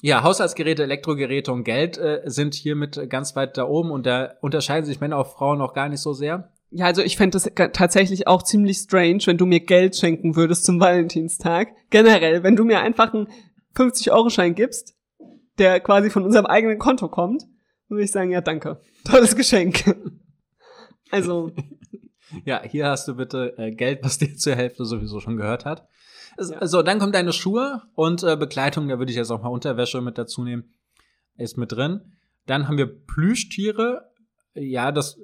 Ja, 0.00 0.22
Haushaltsgeräte, 0.22 0.82
Elektrogeräte 0.82 1.52
und 1.52 1.64
Geld 1.64 1.98
äh, 1.98 2.22
sind 2.24 2.54
hiermit 2.54 3.08
ganz 3.10 3.36
weit 3.36 3.56
da 3.56 3.64
oben 3.68 3.90
und 3.90 4.06
da 4.06 4.34
unterscheiden 4.40 4.86
sich 4.86 5.00
Männer 5.00 5.18
auf 5.18 5.34
Frauen 5.34 5.60
auch 5.60 5.74
gar 5.74 5.88
nicht 5.88 6.00
so 6.00 6.12
sehr. 6.14 6.50
Ja, 6.74 6.86
also 6.86 7.02
ich 7.02 7.16
fände 7.16 7.36
das 7.36 7.54
ga- 7.54 7.68
tatsächlich 7.68 8.26
auch 8.26 8.42
ziemlich 8.42 8.78
strange, 8.78 9.20
wenn 9.26 9.36
du 9.38 9.44
mir 9.46 9.60
Geld 9.60 9.94
schenken 9.96 10.36
würdest 10.36 10.64
zum 10.64 10.80
Valentinstag. 10.80 11.68
Generell, 11.90 12.42
wenn 12.42 12.56
du 12.56 12.64
mir 12.64 12.80
einfach 12.80 13.12
einen 13.12 13.28
50-Euro-Schein 13.76 14.54
gibst, 14.54 14.94
der 15.58 15.80
quasi 15.80 16.08
von 16.08 16.24
unserem 16.24 16.46
eigenen 16.46 16.78
Konto 16.78 17.08
kommt, 17.08 17.44
würde 17.88 18.04
ich 18.04 18.10
sagen, 18.10 18.30
ja, 18.30 18.40
danke. 18.40 18.80
Tolles 19.04 19.36
Geschenk. 19.36 19.84
Also, 21.10 21.52
Ja, 22.46 22.62
hier 22.64 22.86
hast 22.86 23.06
du 23.06 23.14
bitte 23.16 23.52
äh, 23.58 23.70
Geld, 23.72 23.98
was 24.02 24.16
dir 24.16 24.34
zur 24.34 24.54
Hälfte 24.54 24.86
sowieso 24.86 25.20
schon 25.20 25.36
gehört 25.36 25.66
hat. 25.66 25.86
Es- 26.38 26.48
Ja. 26.48 26.66
So, 26.66 26.80
dann 26.82 26.98
kommen 26.98 27.12
deine 27.12 27.34
Schuhe 27.34 27.82
und 27.94 28.22
äh, 28.22 28.34
Bekleidung, 28.36 28.88
da 28.88 28.98
würde 28.98 29.10
ich 29.10 29.18
jetzt 29.18 29.30
auch 29.30 29.42
mal 29.42 29.50
Unterwäsche 29.50 30.00
mit 30.00 30.16
dazu 30.16 30.42
nehmen. 30.42 30.72
Ist 31.36 31.58
mit 31.58 31.72
drin. 31.72 32.00
Dann 32.46 32.66
haben 32.66 32.78
wir 32.78 32.86
Plüschtiere. 32.86 34.10
Ja, 34.54 34.90
das, 34.92 35.18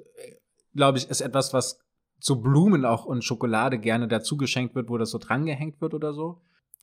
glaube 0.73 0.97
ich, 0.97 1.09
ist 1.09 1.21
etwas, 1.21 1.53
was 1.53 1.79
zu 2.19 2.41
Blumen 2.41 2.85
auch 2.85 3.05
und 3.05 3.23
Schokolade 3.23 3.79
gerne 3.79 4.07
dazu 4.07 4.37
geschenkt 4.37 4.75
wird, 4.75 4.89
wo 4.89 4.97
das 4.97 5.11
so 5.11 5.17
drangehängt 5.17 5.81
wird 5.81 5.93
oder 5.93 6.13
so. 6.13 6.41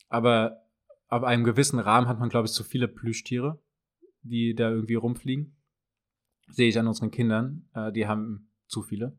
Aber 0.08 0.62
ab 1.08 1.24
einem 1.24 1.44
gewissen 1.44 1.78
Rahmen 1.78 2.08
hat 2.08 2.18
man, 2.18 2.28
glaube 2.28 2.46
ich, 2.46 2.52
zu 2.52 2.64
viele 2.64 2.88
Plüschtiere, 2.88 3.58
die 4.22 4.54
da 4.54 4.70
irgendwie 4.70 4.94
rumfliegen. 4.94 5.56
Sehe 6.48 6.68
ich 6.68 6.78
an 6.78 6.86
unseren 6.86 7.10
Kindern. 7.10 7.68
Äh, 7.74 7.92
die 7.92 8.06
haben 8.06 8.50
zu 8.66 8.82
viele. 8.82 9.16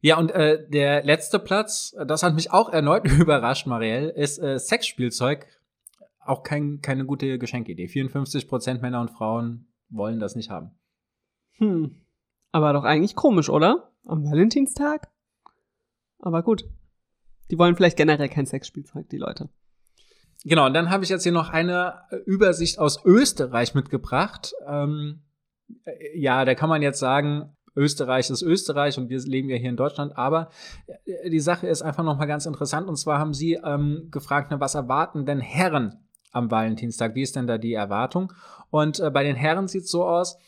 Ja, 0.00 0.18
und 0.18 0.32
äh, 0.32 0.68
der 0.68 1.04
letzte 1.04 1.38
Platz, 1.38 1.94
äh, 1.96 2.04
das 2.04 2.22
hat 2.22 2.34
mich 2.34 2.50
auch 2.50 2.70
erneut 2.70 3.04
überrascht, 3.18 3.66
Marielle, 3.66 4.10
ist 4.10 4.38
äh, 4.38 4.58
Sexspielzeug. 4.58 5.46
Auch 6.18 6.42
kein, 6.42 6.80
keine 6.80 7.04
gute 7.04 7.38
Geschenkidee. 7.38 7.86
54% 7.86 8.80
Männer 8.80 9.00
und 9.00 9.10
Frauen 9.10 9.68
wollen 9.88 10.20
das 10.20 10.34
nicht 10.36 10.50
haben. 10.50 10.72
hm. 11.58 12.01
Aber 12.52 12.72
doch 12.72 12.84
eigentlich 12.84 13.16
komisch, 13.16 13.48
oder? 13.48 13.90
Am 14.06 14.24
Valentinstag? 14.24 15.08
Aber 16.20 16.42
gut. 16.42 16.64
Die 17.50 17.58
wollen 17.58 17.76
vielleicht 17.76 17.96
generell 17.96 18.28
kein 18.28 18.46
Sexspielzeug, 18.46 19.08
die 19.08 19.18
Leute. 19.18 19.48
Genau, 20.44 20.66
und 20.66 20.74
dann 20.74 20.90
habe 20.90 21.04
ich 21.04 21.10
jetzt 21.10 21.22
hier 21.22 21.32
noch 21.32 21.50
eine 21.50 22.00
äh, 22.10 22.16
Übersicht 22.16 22.78
aus 22.78 23.04
Österreich 23.04 23.74
mitgebracht. 23.74 24.54
Ähm, 24.66 25.22
äh, 25.84 26.18
ja, 26.18 26.44
da 26.44 26.54
kann 26.54 26.68
man 26.68 26.82
jetzt 26.82 26.98
sagen, 26.98 27.56
Österreich 27.76 28.28
ist 28.28 28.42
Österreich 28.42 28.98
und 28.98 29.08
wir 29.08 29.20
leben 29.20 29.48
ja 29.48 29.56
hier 29.56 29.70
in 29.70 29.76
Deutschland, 29.76 30.16
aber 30.16 30.50
äh, 31.04 31.30
die 31.30 31.40
Sache 31.40 31.66
ist 31.66 31.82
einfach 31.82 32.04
noch 32.04 32.18
mal 32.18 32.26
ganz 32.26 32.46
interessant 32.46 32.88
und 32.88 32.96
zwar 32.96 33.18
haben 33.18 33.34
sie 33.34 33.54
ähm, 33.64 34.08
gefragt, 34.10 34.48
na, 34.50 34.60
was 34.60 34.74
erwarten 34.74 35.24
denn 35.24 35.40
Herren 35.40 36.06
am 36.32 36.50
Valentinstag? 36.50 37.14
Wie 37.14 37.22
ist 37.22 37.36
denn 37.36 37.46
da 37.46 37.58
die 37.58 37.74
Erwartung? 37.74 38.32
Und 38.70 39.00
äh, 39.00 39.10
bei 39.10 39.22
den 39.22 39.36
Herren 39.36 39.68
sieht 39.68 39.84
es 39.84 39.90
so 39.90 40.04
aus, 40.04 40.38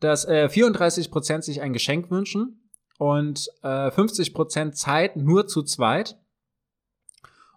dass 0.00 0.24
äh, 0.24 0.48
34 0.48 1.10
Prozent 1.10 1.44
sich 1.44 1.60
ein 1.60 1.72
Geschenk 1.72 2.10
wünschen 2.10 2.70
und 2.98 3.48
äh, 3.62 3.90
50 3.90 4.34
Prozent 4.34 4.76
Zeit 4.76 5.16
nur 5.16 5.46
zu 5.46 5.62
zweit. 5.62 6.18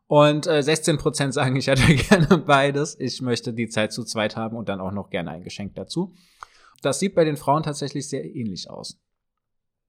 Und 0.07 0.45
äh, 0.45 0.59
16% 0.59 1.31
sagen, 1.31 1.55
ich 1.55 1.67
hätte 1.67 1.93
gerne 2.09 2.37
beides. 2.37 2.99
Ich 2.99 3.21
möchte 3.21 3.53
die 3.53 3.69
Zeit 3.69 3.93
zu 3.93 4.03
zweit 4.03 4.35
haben 4.35 4.57
und 4.57 4.67
dann 4.67 4.81
auch 4.81 4.91
noch 4.91 5.09
gerne 5.09 5.31
ein 5.31 5.43
Geschenk 5.43 5.75
dazu. 5.75 6.13
Das 6.81 6.99
sieht 6.99 7.15
bei 7.15 7.23
den 7.23 7.37
Frauen 7.37 7.63
tatsächlich 7.63 8.09
sehr 8.09 8.25
ähnlich 8.25 8.69
aus. 8.69 8.99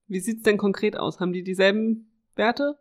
Wie 0.07 0.19
sieht's 0.19 0.43
denn 0.43 0.57
konkret 0.57 0.95
aus? 0.95 1.19
Haben 1.19 1.33
die 1.33 1.43
dieselben 1.43 2.11
Werte? 2.35 2.77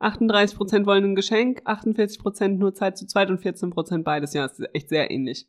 38% 0.00 0.86
wollen 0.86 1.04
ein 1.04 1.14
Geschenk, 1.14 1.62
48% 1.66 2.48
nur 2.48 2.74
Zeit 2.74 2.98
zu 2.98 3.06
zweit 3.06 3.30
und 3.30 3.40
14% 3.40 4.02
beides. 4.02 4.34
Ja, 4.34 4.46
das 4.46 4.58
ist 4.58 4.68
echt 4.74 4.88
sehr 4.88 5.10
ähnlich. 5.10 5.48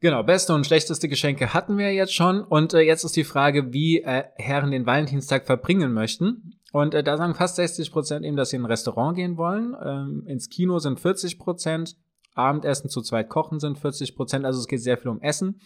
Genau, 0.00 0.22
beste 0.22 0.52
und 0.54 0.66
schlechteste 0.66 1.08
Geschenke 1.08 1.54
hatten 1.54 1.78
wir 1.78 1.92
jetzt 1.92 2.14
schon. 2.14 2.42
Und 2.42 2.74
äh, 2.74 2.80
jetzt 2.80 3.04
ist 3.04 3.16
die 3.16 3.24
Frage, 3.24 3.72
wie 3.72 4.02
äh, 4.02 4.24
Herren 4.36 4.70
den 4.70 4.84
Valentinstag 4.84 5.46
verbringen 5.46 5.92
möchten. 5.92 6.58
Und 6.72 6.94
äh, 6.94 7.02
da 7.02 7.16
sagen 7.16 7.34
fast 7.34 7.56
60 7.56 7.90
Prozent 7.90 8.24
eben, 8.24 8.36
dass 8.36 8.50
sie 8.50 8.56
in 8.56 8.62
ein 8.62 8.66
Restaurant 8.66 9.16
gehen 9.16 9.38
wollen. 9.38 9.74
Ähm, 9.82 10.24
ins 10.26 10.50
Kino 10.50 10.78
sind 10.78 11.00
40 11.00 11.38
Prozent. 11.38 11.96
Abendessen 12.34 12.90
zu 12.90 13.00
zweit 13.00 13.30
kochen 13.30 13.60
sind 13.60 13.78
40 13.78 14.14
Prozent. 14.14 14.44
Also 14.44 14.60
es 14.60 14.68
geht 14.68 14.82
sehr 14.82 14.98
viel 14.98 15.10
um 15.10 15.22
Essen. 15.22 15.60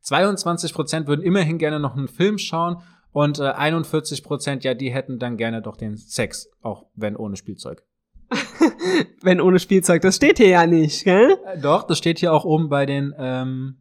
22 0.00 0.74
Prozent 0.74 1.06
würden 1.06 1.22
immerhin 1.22 1.58
gerne 1.58 1.78
noch 1.78 1.96
einen 1.96 2.08
Film 2.08 2.38
schauen. 2.38 2.82
Und 3.12 3.38
äh, 3.38 3.44
41 3.44 4.24
Prozent, 4.24 4.64
ja, 4.64 4.74
die 4.74 4.92
hätten 4.92 5.20
dann 5.20 5.36
gerne 5.36 5.62
doch 5.62 5.76
den 5.76 5.96
Sex, 5.96 6.50
auch 6.62 6.86
wenn 6.94 7.16
ohne 7.16 7.36
Spielzeug. 7.36 7.84
Wenn 9.22 9.40
ohne 9.40 9.58
Spielzeug, 9.58 10.02
das 10.02 10.16
steht 10.16 10.38
hier 10.38 10.48
ja 10.48 10.66
nicht, 10.66 11.04
gell? 11.04 11.38
Äh, 11.46 11.58
doch, 11.60 11.84
das 11.84 11.98
steht 11.98 12.18
hier 12.18 12.32
auch 12.32 12.44
oben 12.44 12.68
bei 12.68 12.86
den. 12.86 13.14
Ähm 13.18 13.76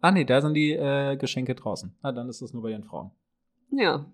ah, 0.00 0.10
nee, 0.10 0.24
da 0.24 0.40
sind 0.40 0.54
die 0.54 0.72
äh, 0.72 1.16
Geschenke 1.16 1.54
draußen. 1.54 1.94
Ah, 2.02 2.12
dann 2.12 2.28
ist 2.28 2.42
das 2.42 2.52
nur 2.52 2.62
bei 2.62 2.70
den 2.70 2.84
Frauen. 2.84 3.10
Ja. 3.70 4.06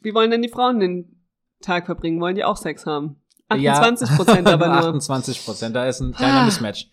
Wie 0.00 0.14
wollen 0.14 0.30
denn 0.30 0.42
die 0.42 0.48
Frauen 0.48 0.80
den 0.80 1.20
Tag 1.60 1.86
verbringen? 1.86 2.20
Wollen 2.20 2.34
die 2.36 2.44
auch 2.44 2.56
Sex 2.56 2.86
haben? 2.86 3.16
Ja. 3.56 3.72
28 3.72 4.16
Prozent 4.16 4.48
aber 4.48 4.66
nur. 4.66 4.76
28 4.78 5.44
Prozent, 5.44 5.76
da 5.76 5.86
ist 5.86 6.00
ein 6.00 6.12
kleiner 6.12 6.40
Ah. 6.40 6.44
Mismatch. 6.44 6.88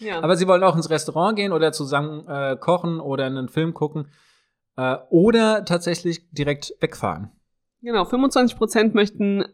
Ja. 0.00 0.20
Aber 0.22 0.36
sie 0.36 0.46
wollen 0.46 0.62
auch 0.62 0.76
ins 0.76 0.88
Restaurant 0.90 1.36
gehen 1.36 1.52
oder 1.52 1.72
zusammen 1.72 2.26
äh, 2.28 2.56
kochen 2.58 3.00
oder 3.00 3.26
einen 3.26 3.48
Film 3.48 3.74
gucken 3.74 4.06
äh, 4.76 4.96
oder 5.10 5.64
tatsächlich 5.64 6.30
direkt 6.30 6.72
wegfahren. 6.80 7.30
genau, 7.82 8.04
25 8.04 8.56
Prozent 8.56 8.94
möchten 8.94 9.44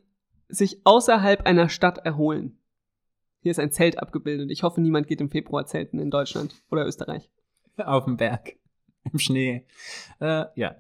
sich 0.55 0.81
außerhalb 0.85 1.47
einer 1.47 1.69
Stadt 1.69 1.99
erholen. 1.99 2.59
Hier 3.41 3.51
ist 3.51 3.61
ein 3.61 3.73
Zelt 3.73 3.99
abgebildet. 3.99 4.51
Ich 4.51 4.63
hoffe, 4.63 4.81
niemand 4.81 5.07
geht 5.07 5.21
im 5.21 5.31
Februar 5.31 5.67
zelten 5.67 5.99
in 5.99 6.11
Deutschland 6.11 6.55
oder 6.71 6.87
Österreich. 6.87 7.31
Auf 7.77 8.05
dem 8.05 8.17
Berg, 8.17 8.57
im 9.13 9.19
Schnee. 9.19 9.67
Äh, 10.21 10.47
ja. 10.55 10.77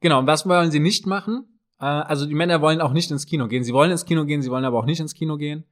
Genau, 0.00 0.20
und 0.20 0.26
was 0.26 0.48
wollen 0.48 0.70
sie 0.70 0.80
nicht 0.80 1.06
machen? 1.06 1.60
Äh, 1.80 1.84
also 1.84 2.26
die 2.26 2.34
Männer 2.34 2.60
wollen 2.60 2.80
auch 2.80 2.92
nicht 2.92 3.10
ins 3.10 3.26
Kino 3.26 3.48
gehen. 3.48 3.64
Sie 3.64 3.74
wollen 3.74 3.90
ins 3.90 4.06
Kino 4.06 4.24
gehen, 4.24 4.42
sie 4.42 4.50
wollen 4.50 4.64
aber 4.64 4.78
auch 4.78 4.86
nicht 4.86 5.00
ins 5.00 5.14
Kino 5.14 5.36
gehen. 5.36 5.64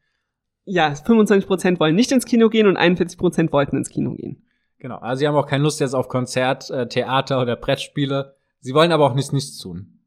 Ja, 0.64 0.94
25 0.94 1.46
Prozent 1.46 1.80
wollen 1.80 1.96
nicht 1.96 2.12
ins 2.12 2.24
Kino 2.24 2.48
gehen 2.48 2.66
und 2.66 2.76
41 2.76 3.18
Prozent 3.18 3.52
wollten 3.52 3.76
ins 3.76 3.88
Kino 3.88 4.14
gehen. 4.14 4.44
Genau, 4.78 4.98
also 4.98 5.20
sie 5.20 5.28
haben 5.28 5.34
auch 5.34 5.46
keine 5.46 5.64
Lust 5.64 5.80
jetzt 5.80 5.94
auf 5.94 6.08
Konzert, 6.08 6.70
äh, 6.70 6.88
Theater 6.88 7.40
oder 7.40 7.56
Brettspiele. 7.56 8.36
Sie 8.60 8.74
wollen 8.74 8.92
aber 8.92 9.06
auch 9.06 9.14
nichts, 9.14 9.32
nichts 9.32 9.58
tun. 9.58 10.01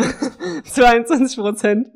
22 0.64 1.38
Prozent 1.38 1.88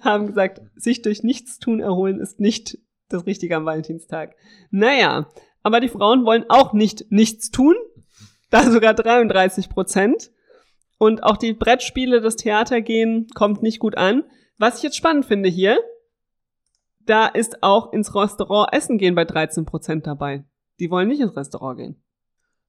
haben 0.00 0.26
gesagt, 0.26 0.60
sich 0.76 1.02
durch 1.02 1.22
Nichtstun 1.22 1.80
erholen 1.80 2.20
ist 2.20 2.40
nicht 2.40 2.78
das 3.08 3.26
Richtige 3.26 3.56
am 3.56 3.66
Valentinstag. 3.66 4.34
Naja, 4.70 5.28
aber 5.62 5.80
die 5.80 5.88
Frauen 5.88 6.24
wollen 6.24 6.44
auch 6.48 6.72
nicht 6.72 7.10
nichts 7.10 7.50
tun. 7.50 7.74
Da 8.50 8.70
sogar 8.70 8.94
33 8.94 9.68
Prozent. 9.68 10.30
Und 10.98 11.22
auch 11.22 11.36
die 11.36 11.52
Brettspiele, 11.52 12.20
das 12.20 12.36
Theater 12.36 12.80
gehen, 12.80 13.26
kommt 13.34 13.62
nicht 13.62 13.80
gut 13.80 13.96
an. 13.96 14.24
Was 14.58 14.78
ich 14.78 14.82
jetzt 14.82 14.96
spannend 14.96 15.26
finde 15.26 15.48
hier, 15.48 15.78
da 17.04 17.26
ist 17.26 17.62
auch 17.62 17.92
ins 17.92 18.14
Restaurant 18.14 18.72
essen 18.72 18.98
gehen 18.98 19.14
bei 19.14 19.24
13 19.24 19.66
Prozent 19.66 20.06
dabei. 20.06 20.44
Die 20.80 20.90
wollen 20.90 21.08
nicht 21.08 21.20
ins 21.20 21.36
Restaurant 21.36 21.78
gehen. 21.78 22.02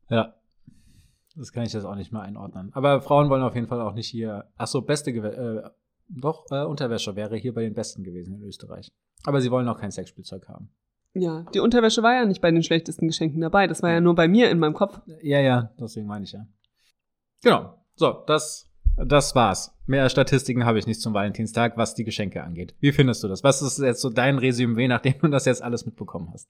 Ja. 0.09 0.35
Das 1.37 1.51
kann 1.51 1.63
ich 1.63 1.73
jetzt 1.73 1.85
auch 1.85 1.95
nicht 1.95 2.11
mehr 2.11 2.23
einordnen. 2.23 2.71
Aber 2.73 3.01
Frauen 3.01 3.29
wollen 3.29 3.43
auf 3.43 3.53
jeden 3.53 3.67
Fall 3.67 3.79
auch 3.81 3.93
nicht 3.93 4.07
hier. 4.07 4.45
Ach 4.57 4.67
so, 4.67 4.81
beste 4.81 5.13
Gew 5.13 5.23
äh, 5.23 5.69
doch 6.09 6.45
äh, 6.51 6.63
Unterwäsche 6.63 7.15
wäre 7.15 7.35
hier 7.35 7.53
bei 7.53 7.61
den 7.61 7.73
besten 7.73 8.03
gewesen 8.03 8.35
in 8.35 8.43
Österreich. 8.43 8.89
Aber 9.25 9.41
sie 9.41 9.51
wollen 9.51 9.67
auch 9.67 9.79
kein 9.79 9.91
Sexspielzeug 9.91 10.47
haben. 10.47 10.69
Ja, 11.13 11.45
die 11.53 11.59
Unterwäsche 11.59 12.03
war 12.03 12.13
ja 12.13 12.25
nicht 12.25 12.41
bei 12.41 12.51
den 12.51 12.63
schlechtesten 12.63 13.07
Geschenken 13.07 13.41
dabei. 13.41 13.67
Das 13.67 13.83
war 13.83 13.91
ja 13.91 14.01
nur 14.01 14.15
bei 14.15 14.27
mir 14.27 14.49
in 14.49 14.59
meinem 14.59 14.73
Kopf. 14.73 14.99
Ja, 15.21 15.39
ja, 15.39 15.71
deswegen 15.79 16.07
meine 16.07 16.25
ich 16.25 16.31
ja. 16.31 16.47
Genau. 17.43 17.83
So, 17.95 18.23
das, 18.27 18.69
das 18.95 19.35
war's. 19.35 19.75
Mehr 19.85 20.09
Statistiken 20.09 20.65
habe 20.65 20.79
ich 20.79 20.87
nicht 20.87 21.01
zum 21.01 21.13
Valentinstag, 21.13 21.77
was 21.77 21.95
die 21.95 22.03
Geschenke 22.03 22.43
angeht. 22.43 22.75
Wie 22.79 22.91
findest 22.91 23.23
du 23.23 23.27
das? 23.27 23.43
Was 23.43 23.61
ist 23.61 23.79
jetzt 23.79 24.01
so 24.01 24.09
dein 24.09 24.37
Resümee, 24.37 24.87
nachdem 24.87 25.15
du 25.21 25.27
das 25.27 25.45
jetzt 25.45 25.63
alles 25.63 25.85
mitbekommen 25.85 26.29
hast? 26.33 26.49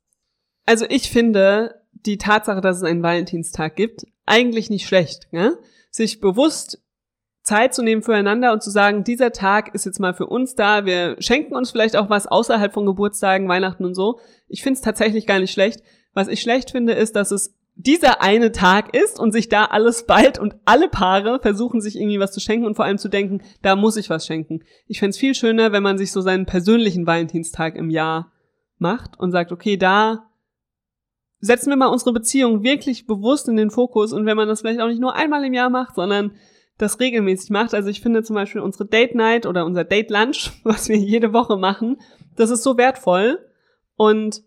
Also 0.66 0.86
ich 0.90 1.10
finde 1.10 1.82
die 1.94 2.18
Tatsache, 2.18 2.60
dass 2.60 2.78
es 2.78 2.84
einen 2.84 3.04
Valentinstag 3.04 3.76
gibt, 3.76 4.06
eigentlich 4.28 4.70
nicht 4.70 4.88
schlecht. 4.88 5.28
Ne? 5.32 5.58
Sich 5.90 6.20
bewusst 6.20 6.82
Zeit 7.44 7.74
zu 7.74 7.82
nehmen 7.82 8.04
füreinander 8.04 8.52
und 8.52 8.62
zu 8.62 8.70
sagen, 8.70 9.04
dieser 9.06 9.32
Tag 9.32 9.74
ist 9.74 9.86
jetzt 9.86 10.00
mal 10.00 10.14
für 10.14 10.28
uns 10.28 10.56
da, 10.56 10.86
wir 10.86 11.16
schenken 11.20 11.56
uns 11.56 11.72
vielleicht 11.72 11.96
auch 11.96 12.10
was 12.10 12.28
außerhalb 12.28 12.74
von 12.74 12.86
Geburtstagen, 12.86 13.48
Weihnachten 13.48 13.86
und 13.86 13.96
so. 13.96 14.20
Ich 14.50 14.62
finde 14.62 14.78
es 14.78 14.82
tatsächlich 14.82 15.26
gar 15.26 15.40
nicht 15.40 15.54
schlecht. 15.54 15.82
Was 16.14 16.28
ich 16.28 16.42
schlecht 16.42 16.72
finde, 16.72 16.94
ist, 16.94 17.16
dass 17.16 17.32
es 17.32 17.56
dieser 17.76 18.22
eine 18.22 18.52
Tag 18.52 18.96
ist 18.96 19.20
und 19.20 19.32
sich 19.32 19.50
da 19.50 19.66
alles 19.66 20.06
bald 20.08 20.40
und 20.40 20.56
alle 20.66 20.90
Paare 20.90 21.40
versuchen 21.40 21.80
sich 21.80 21.96
irgendwie 21.96 22.20
was 22.20 22.32
zu 22.32 22.40
schenken 22.40 22.66
und 22.66 22.76
vor 22.76 22.86
allem 22.86 22.98
zu 22.98 23.08
denken, 23.08 23.42
da 23.62 23.76
muss 23.76 23.98
ich 23.98 24.10
was 24.10 24.26
schenken. 24.26 24.64
Ich 24.88 25.00
fände 25.00 25.12
es 25.12 25.18
viel 25.18 25.36
schöner, 25.36 25.72
wenn 25.72 25.84
man 25.84 25.98
sich 25.98 26.12
so 26.12 26.22
seinen 26.22 26.48
persönlichen 26.48 27.06
Valentinstag 27.06 27.76
im 27.76 27.90
Jahr 27.90 28.32
macht 28.80 29.20
und 29.20 29.32
sagt, 29.32 29.52
okay, 29.52 29.78
da 29.78 30.27
setzen 31.40 31.70
wir 31.70 31.78
mal 31.78 31.88
unsere 31.88 32.14
Beziehung 32.14 32.64
wirklich 32.64 33.06
bewusst 33.06 33.48
in 33.48 33.58
den 33.58 33.70
Fokus 33.70 34.14
und 34.14 34.26
wenn 34.26 34.38
man 34.38 34.48
das 34.48 34.62
vielleicht 34.62 34.80
auch 34.80 34.88
nicht 34.88 35.02
nur 35.02 35.16
einmal 35.16 35.44
im 35.46 35.54
Jahr 35.54 35.70
macht, 35.70 35.96
sondern 35.96 36.32
das 36.78 37.00
regelmäßig 37.00 37.50
macht. 37.50 37.74
Also 37.74 37.90
ich 37.90 38.02
finde 38.02 38.24
zum 38.24 38.36
Beispiel 38.36 38.62
unsere 38.62 38.86
Date 38.86 39.16
Night 39.16 39.46
oder 39.46 39.66
unser 39.66 39.84
Date 39.84 40.10
Lunch, 40.12 40.52
was 40.64 40.90
wir 40.90 40.98
jede 40.98 41.34
Woche 41.34 41.58
machen, 41.58 41.98
das 42.36 42.50
ist 42.50 42.64
so 42.64 42.78
wertvoll. 42.78 43.40
Und 43.96 44.44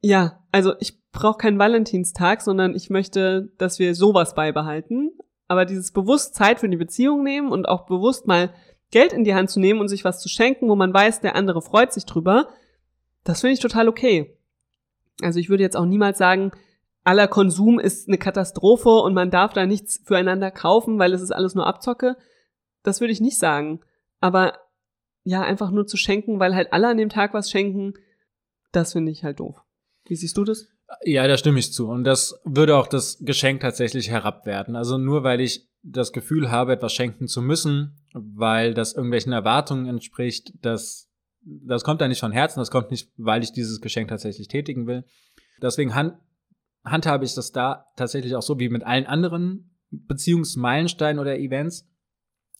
ja, 0.00 0.40
also 0.52 0.74
ich 0.80 0.98
brauche 1.12 1.38
keinen 1.38 1.58
Valentinstag, 1.58 2.42
sondern 2.42 2.74
ich 2.74 2.90
möchte, 2.90 3.52
dass 3.58 3.78
wir 3.78 3.94
sowas 3.94 4.34
beibehalten. 4.34 5.12
Aber 5.48 5.64
dieses 5.64 5.92
bewusst 5.92 6.34
Zeit 6.34 6.60
für 6.60 6.68
die 6.68 6.76
Beziehung 6.76 7.22
nehmen 7.22 7.52
und 7.52 7.68
auch 7.68 7.86
bewusst 7.86 8.26
mal 8.26 8.52
Geld 8.90 9.12
in 9.12 9.24
die 9.24 9.34
Hand 9.34 9.50
zu 9.50 9.60
nehmen 9.60 9.80
und 9.80 9.88
sich 9.88 10.04
was 10.04 10.20
zu 10.20 10.28
schenken, 10.28 10.68
wo 10.68 10.76
man 10.76 10.92
weiß, 10.92 11.20
der 11.20 11.36
andere 11.36 11.60
freut 11.60 11.92
sich 11.92 12.04
drüber, 12.04 12.48
das 13.24 13.40
finde 13.40 13.54
ich 13.54 13.60
total 13.60 13.88
okay. 13.88 14.35
Also 15.22 15.38
ich 15.38 15.48
würde 15.48 15.62
jetzt 15.62 15.76
auch 15.76 15.86
niemals 15.86 16.18
sagen, 16.18 16.52
aller 17.04 17.28
Konsum 17.28 17.78
ist 17.78 18.08
eine 18.08 18.18
Katastrophe 18.18 18.90
und 18.90 19.14
man 19.14 19.30
darf 19.30 19.52
da 19.52 19.66
nichts 19.66 20.00
füreinander 20.04 20.50
kaufen, 20.50 20.98
weil 20.98 21.12
es 21.12 21.22
ist 21.22 21.30
alles 21.30 21.54
nur 21.54 21.66
Abzocke. 21.66 22.16
Das 22.82 23.00
würde 23.00 23.12
ich 23.12 23.20
nicht 23.20 23.38
sagen. 23.38 23.80
Aber 24.20 24.58
ja, 25.22 25.42
einfach 25.42 25.70
nur 25.70 25.86
zu 25.86 25.96
schenken, 25.96 26.38
weil 26.38 26.54
halt 26.54 26.72
alle 26.72 26.88
an 26.88 26.96
dem 26.96 27.08
Tag 27.08 27.34
was 27.34 27.50
schenken, 27.50 27.94
das 28.72 28.92
finde 28.92 29.12
ich 29.12 29.24
halt 29.24 29.40
doof. 29.40 29.56
Wie 30.06 30.16
siehst 30.16 30.36
du 30.36 30.44
das? 30.44 30.68
Ja, 31.04 31.26
da 31.26 31.36
stimme 31.36 31.58
ich 31.58 31.72
zu. 31.72 31.88
Und 31.88 32.04
das 32.04 32.40
würde 32.44 32.76
auch 32.76 32.86
das 32.86 33.18
Geschenk 33.20 33.60
tatsächlich 33.60 34.10
herabwerten. 34.10 34.76
Also 34.76 34.98
nur 34.98 35.24
weil 35.24 35.40
ich 35.40 35.68
das 35.82 36.12
Gefühl 36.12 36.50
habe, 36.50 36.72
etwas 36.72 36.92
schenken 36.92 37.28
zu 37.28 37.42
müssen, 37.42 37.96
weil 38.12 38.74
das 38.74 38.94
irgendwelchen 38.94 39.32
Erwartungen 39.32 39.86
entspricht, 39.86 40.52
das, 40.62 41.08
das 41.46 41.84
kommt 41.84 42.00
da 42.00 42.08
nicht 42.08 42.20
von 42.20 42.32
Herzen, 42.32 42.58
das 42.58 42.70
kommt 42.70 42.90
nicht, 42.90 43.10
weil 43.16 43.42
ich 43.42 43.52
dieses 43.52 43.80
Geschenk 43.80 44.08
tatsächlich 44.08 44.48
tätigen 44.48 44.86
will. 44.86 45.04
Deswegen 45.62 45.94
handhabe 46.84 47.24
ich 47.24 47.34
das 47.34 47.52
da 47.52 47.86
tatsächlich 47.96 48.34
auch 48.34 48.42
so 48.42 48.58
wie 48.58 48.68
mit 48.68 48.84
allen 48.84 49.06
anderen 49.06 49.70
Beziehungsmeilensteinen 49.90 51.20
oder 51.20 51.38
Events. 51.38 51.88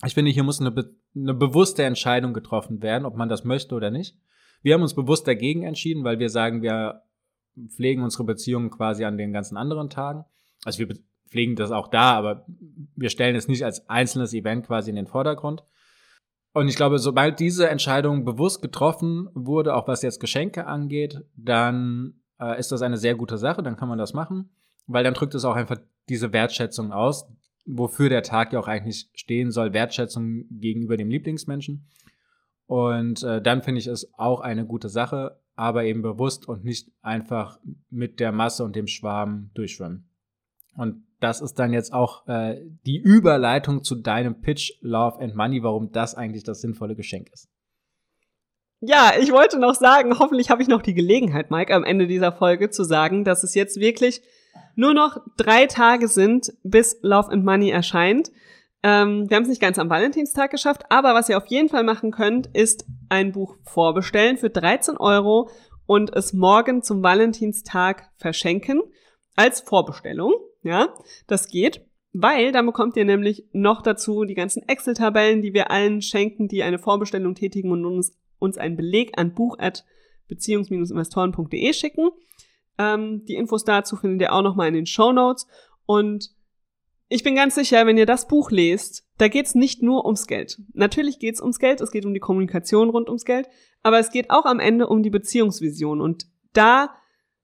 Ich 0.05 0.15
finde, 0.15 0.31
hier 0.31 0.45
muss 0.45 0.61
eine, 0.61 0.71
be 0.71 0.95
eine 1.15 1.35
bewusste 1.35 1.83
Entscheidung 1.83 2.35
getroffen 2.35 2.83
werden, 2.83 3.07
ob 3.07 3.17
man 3.17 3.29
das 3.29 3.45
möchte 3.45 3.75
oder 3.75 3.91
nicht. 3.91 4.17
Wir 4.63 4.75
haben 4.75 4.83
uns 4.83 4.95
bewusst 4.95 5.27
dagegen 5.27 5.63
entschieden, 5.63 6.05
weil 6.05 6.19
wir 6.19 6.29
sagen, 6.29 6.63
wir 6.63 7.03
pflegen 7.69 8.03
unsere 8.03 8.25
Beziehungen 8.25 8.71
quasi 8.71 9.05
an 9.05 9.17
den 9.17 9.33
ganzen 9.33 9.57
anderen 9.57 9.89
Tagen. 9.89 10.25
Also 10.65 10.81
wir 10.81 10.95
pflegen 11.31 11.57
das 11.57 11.71
auch 11.71 11.89
da, 11.89 12.13
aber 12.13 12.47
wir 12.95 13.11
stellen 13.11 13.35
es 13.35 13.49
nicht 13.49 13.65
als 13.65 13.89
einzelnes 13.89 14.35
Event 14.35 14.67
quasi 14.67 14.91
in 14.91 14.97
den 14.97 15.07
Vordergrund. 15.07 15.63
Und 16.57 16.69
ich 16.69 16.77
glaube, 16.77 16.99
sobald 16.99 17.39
diese 17.39 17.69
Entscheidung 17.69 18.25
bewusst 18.25 18.63
getroffen 18.63 19.29
wurde, 19.35 19.75
auch 19.75 19.87
was 19.89 20.01
jetzt 20.01 20.21
Geschenke 20.21 20.67
angeht, 20.67 21.23
dann 21.37 22.15
äh, 22.41 22.59
ist 22.59 22.73
das 22.73 22.81
eine 22.81 22.97
sehr 22.97 23.15
gute 23.15 23.37
Sache, 23.37 23.63
dann 23.63 23.77
kann 23.77 23.91
man 23.91 23.99
das 23.99 24.15
machen, 24.15 24.49
weil 24.87 25.05
dann 25.05 25.13
drückt 25.13 25.35
es 25.35 25.45
auch 25.45 25.55
einfach 25.55 25.77
diese 26.09 26.33
Wertschätzung 26.33 26.93
aus, 26.93 27.31
wofür 27.67 28.09
der 28.09 28.23
Tag 28.23 28.55
ja 28.55 28.61
auch 28.61 28.69
eigentlich 28.69 29.11
stehen 29.13 29.51
soll, 29.51 29.75
Wertschätzung 29.75 30.47
gegenüber 30.51 30.97
dem 30.97 31.11
Lieblingsmenschen. 31.11 31.91
Und 32.65 33.23
äh, 33.23 33.43
dann 33.43 33.61
finde 33.61 33.81
ich 33.81 33.87
es 33.87 34.15
auch 34.15 34.41
eine 34.41 34.65
gute 34.65 34.89
Sache, 34.89 35.39
aber 35.57 35.85
eben 35.85 36.01
bewusst 36.01 36.49
und 36.49 36.65
nicht 36.65 36.91
einfach 37.03 37.61
mit 37.91 38.19
der 38.19 38.33
Masse 38.33 38.65
und 38.65 38.75
dem 38.75 38.87
Schwarm 38.87 39.51
durchschwimmen. 39.53 40.09
Und 40.75 41.06
das 41.21 41.41
ist 41.41 41.55
dann 41.55 41.73
jetzt 41.73 41.93
auch 41.93 42.27
äh, 42.29 42.61
die 42.85 42.99
Überleitung 42.99 43.83
zu 43.83 43.95
deinem 43.95 44.41
Pitch 44.41 44.73
Love 44.81 45.21
and 45.21 45.35
Money, 45.35 45.63
warum 45.63 45.91
das 45.93 46.15
eigentlich 46.15 46.45
das 46.45 46.61
sinnvolle 46.61 46.95
Geschenk 46.95 47.29
ist. 47.33 47.49
Ja, 48.81 49.13
ich 49.19 49.33
wollte 49.33 49.59
noch 49.59 49.75
sagen, 49.75 50.19
hoffentlich 50.19 50.51
habe 50.51 50.61
ich 50.61 50.69
noch 50.69 50.83
die 50.83 50.95
Gelegenheit, 50.95 51.51
Mike, 51.51 51.75
am 51.75 51.85
Ende 51.85 52.07
dieser 52.07 52.33
Folge 52.33 52.69
zu 52.69 52.85
sagen, 52.85 53.25
dass 53.25 53.43
es 53.43 53.55
jetzt 53.55 53.81
wirklich 53.81 54.21
nur 54.75 54.93
noch 54.93 55.19
drei 55.39 55.67
Tage 55.67 56.09
sind, 56.09 56.53
bis 56.63 56.99
Love 57.03 57.33
and 57.33 57.45
Money 57.45 57.71
erscheint. 57.71 58.31
Ähm, 58.83 59.29
wir 59.29 59.37
haben 59.37 59.45
es 59.45 59.49
nicht 59.49 59.63
ganz 59.63 59.79
am 59.79 59.89
Valentinstag 59.89 60.51
geschafft, 60.51 60.83
aber 60.91 61.15
was 61.15 61.31
ihr 61.31 61.39
auf 61.39 61.47
jeden 61.47 61.71
Fall 61.71 61.85
machen 61.85 62.11
könnt, 62.11 62.49
ist 62.49 62.85
ein 63.09 63.33
Buch 63.33 63.57
vorbestellen 63.65 64.37
für 64.37 64.51
13 64.51 64.99
Euro 64.99 65.49
und 65.87 66.15
es 66.15 66.35
morgen 66.35 66.83
zum 66.83 67.03
Valentinstag 67.03 68.11
verschenken 68.19 68.83
als 69.35 69.61
Vorbestellung. 69.61 70.35
Ja, 70.67 70.95
das 71.27 71.49
geht, 71.49 71.85
weil 72.13 72.53
dann 72.53 72.67
bekommt 72.67 72.97
ihr 72.97 73.05
nämlich 73.05 73.45
noch 73.53 73.83
dazu 73.83 74.25
die 74.25 74.35
ganzen 74.35 74.63
Excel-Tabellen, 74.69 75.43
die 75.43 75.55
wir 75.55 75.71
allen 75.71 76.03
schenken, 76.03 76.49
die 76.49 76.63
eine 76.63 76.79
Vorbestellung 76.79 77.35
tätigen 77.35 77.71
und 77.71 77.85
uns 77.85 78.17
uns 78.39 78.59
einen 78.59 78.77
Beleg 78.77 79.19
an 79.19 79.35
buch.beziehungs-investoren.de 79.35 81.73
schicken. 81.73 82.11
Ähm, 82.79 83.25
die 83.25 83.37
Infos 83.37 83.65
dazu 83.65 83.97
findet 83.97 84.21
ihr 84.21 84.33
auch 84.33 84.43
nochmal 84.43 84.69
in 84.69 84.75
den 84.75 84.85
Show 84.87 85.11
Notes. 85.13 85.47
Und 85.87 86.31
ich 87.09 87.23
bin 87.23 87.37
ganz 87.37 87.55
sicher, 87.55 87.87
wenn 87.87 87.97
ihr 87.97 88.05
das 88.07 88.29
Buch 88.29 88.51
lest, 88.51 89.07
da 89.19 89.29
geht's 89.29 89.55
nicht 89.55 89.83
nur 89.83 90.05
ums 90.05 90.27
Geld. 90.27 90.61
Natürlich 90.75 91.19
geht's 91.19 91.41
ums 91.41 91.59
Geld, 91.59 91.81
es 91.81 91.93
geht 91.93 92.05
um 92.05 92.13
die 92.13 92.21
Kommunikation 92.21 92.91
rund 92.91 93.09
ums 93.09 93.25
Geld, 93.25 93.49
aber 93.83 93.99
es 93.99 94.11
geht 94.11 94.31
auch 94.31 94.45
am 94.45 94.61
Ende 94.61 94.89
um 94.89 95.03
die 95.03 95.11
Beziehungsvision. 95.11 96.01
Und 96.01 96.27
da 96.53 96.95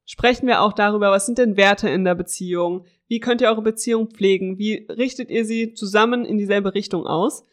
sprechen 0.04 0.46
wir 0.46 0.62
auch 0.62 0.72
darüber, 0.72 1.10
was 1.10 1.26
sind 1.26 1.38
denn 1.38 1.56
Werte 1.56 1.88
in 1.88 2.04
der 2.04 2.16
Beziehung? 2.16 2.84
Wie 3.12 3.20
könnt 3.20 3.42
ihr 3.42 3.48
eure 3.48 3.60
Beziehung 3.60 4.08
pflegen? 4.08 4.56
Wie 4.56 4.86
richtet 4.88 5.28
ihr 5.28 5.44
sie 5.44 5.74
zusammen 5.74 6.24
in 6.24 6.38
dieselbe 6.38 6.74
Richtung 6.74 7.06
aus? 7.06 7.44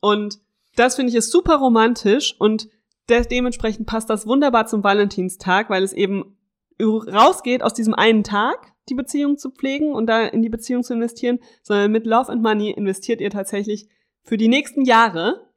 Und 0.00 0.40
das 0.74 0.96
finde 0.96 1.10
ich 1.10 1.16
ist 1.16 1.30
super 1.30 1.54
romantisch 1.54 2.34
und 2.40 2.68
de 3.08 3.24
dementsprechend 3.24 3.86
passt 3.86 4.10
das 4.10 4.26
wunderbar 4.26 4.66
zum 4.66 4.82
Valentinstag, 4.82 5.70
weil 5.70 5.84
es 5.84 5.92
eben 5.92 6.36
rausgeht 6.82 7.62
aus 7.62 7.74
diesem 7.74 7.94
einen 7.94 8.24
Tag, 8.24 8.72
die 8.88 8.96
Beziehung 8.96 9.38
zu 9.38 9.52
pflegen 9.52 9.94
und 9.94 10.08
da 10.08 10.26
in 10.26 10.42
die 10.42 10.48
Beziehung 10.48 10.82
zu 10.82 10.94
investieren, 10.94 11.38
sondern 11.62 11.92
mit 11.92 12.06
Love 12.06 12.32
and 12.32 12.42
Money 12.42 12.72
investiert 12.72 13.20
ihr 13.20 13.30
tatsächlich 13.30 13.88
für 14.24 14.36
die 14.36 14.48
nächsten 14.48 14.84
Jahre 14.84 15.48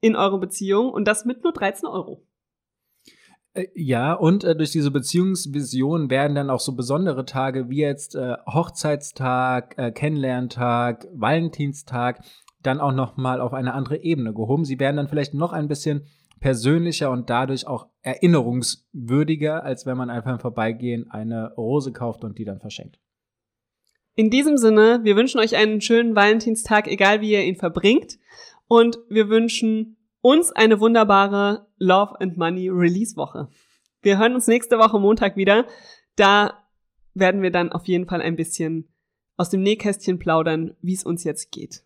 in 0.00 0.14
eure 0.14 0.38
Beziehung 0.38 0.88
und 0.88 1.08
das 1.08 1.24
mit 1.24 1.42
nur 1.42 1.52
13 1.52 1.88
Euro. 1.88 2.24
Äh, 3.54 3.66
ja, 3.74 4.12
und 4.14 4.44
äh, 4.44 4.54
durch 4.54 4.70
diese 4.70 4.90
Beziehungsvision 4.90 6.10
werden 6.10 6.34
dann 6.34 6.50
auch 6.50 6.60
so 6.60 6.74
besondere 6.74 7.24
Tage 7.24 7.68
wie 7.68 7.80
jetzt 7.80 8.14
äh, 8.14 8.36
Hochzeitstag, 8.46 9.74
äh, 9.78 9.90
Kennenlerntag, 9.92 11.06
Valentinstag 11.12 12.22
dann 12.62 12.80
auch 12.80 12.92
noch 12.92 13.16
mal 13.16 13.40
auf 13.40 13.54
eine 13.54 13.72
andere 13.72 14.02
Ebene 14.02 14.34
gehoben. 14.34 14.64
Sie 14.64 14.78
werden 14.78 14.96
dann 14.96 15.08
vielleicht 15.08 15.34
noch 15.34 15.52
ein 15.52 15.68
bisschen 15.68 16.06
persönlicher 16.40 17.10
und 17.10 17.30
dadurch 17.30 17.66
auch 17.66 17.86
erinnerungswürdiger, 18.02 19.62
als 19.62 19.86
wenn 19.86 19.96
man 19.96 20.10
einfach 20.10 20.32
im 20.32 20.40
Vorbeigehen 20.40 21.10
eine 21.10 21.54
Rose 21.54 21.92
kauft 21.92 22.24
und 22.24 22.38
die 22.38 22.44
dann 22.44 22.60
verschenkt. 22.60 22.98
In 24.14 24.30
diesem 24.30 24.56
Sinne, 24.56 25.00
wir 25.02 25.16
wünschen 25.16 25.40
euch 25.40 25.56
einen 25.56 25.80
schönen 25.80 26.16
Valentinstag, 26.16 26.88
egal 26.88 27.20
wie 27.20 27.32
ihr 27.32 27.44
ihn 27.44 27.56
verbringt. 27.56 28.18
Und 28.68 28.98
wir 29.08 29.28
wünschen 29.28 29.96
uns 30.22 30.52
eine 30.52 30.80
wunderbare 30.80 31.66
Love 31.78 32.20
and 32.20 32.36
Money 32.36 32.68
Release 32.68 33.16
Woche. 33.16 33.48
Wir 34.02 34.18
hören 34.18 34.34
uns 34.34 34.46
nächste 34.46 34.78
Woche 34.78 34.98
Montag 34.98 35.36
wieder. 35.36 35.66
Da 36.16 36.64
werden 37.14 37.42
wir 37.42 37.50
dann 37.50 37.72
auf 37.72 37.86
jeden 37.86 38.06
Fall 38.06 38.22
ein 38.22 38.36
bisschen 38.36 38.92
aus 39.36 39.50
dem 39.50 39.62
Nähkästchen 39.62 40.18
plaudern, 40.18 40.76
wie 40.82 40.94
es 40.94 41.04
uns 41.04 41.24
jetzt 41.24 41.50
geht. 41.50 41.84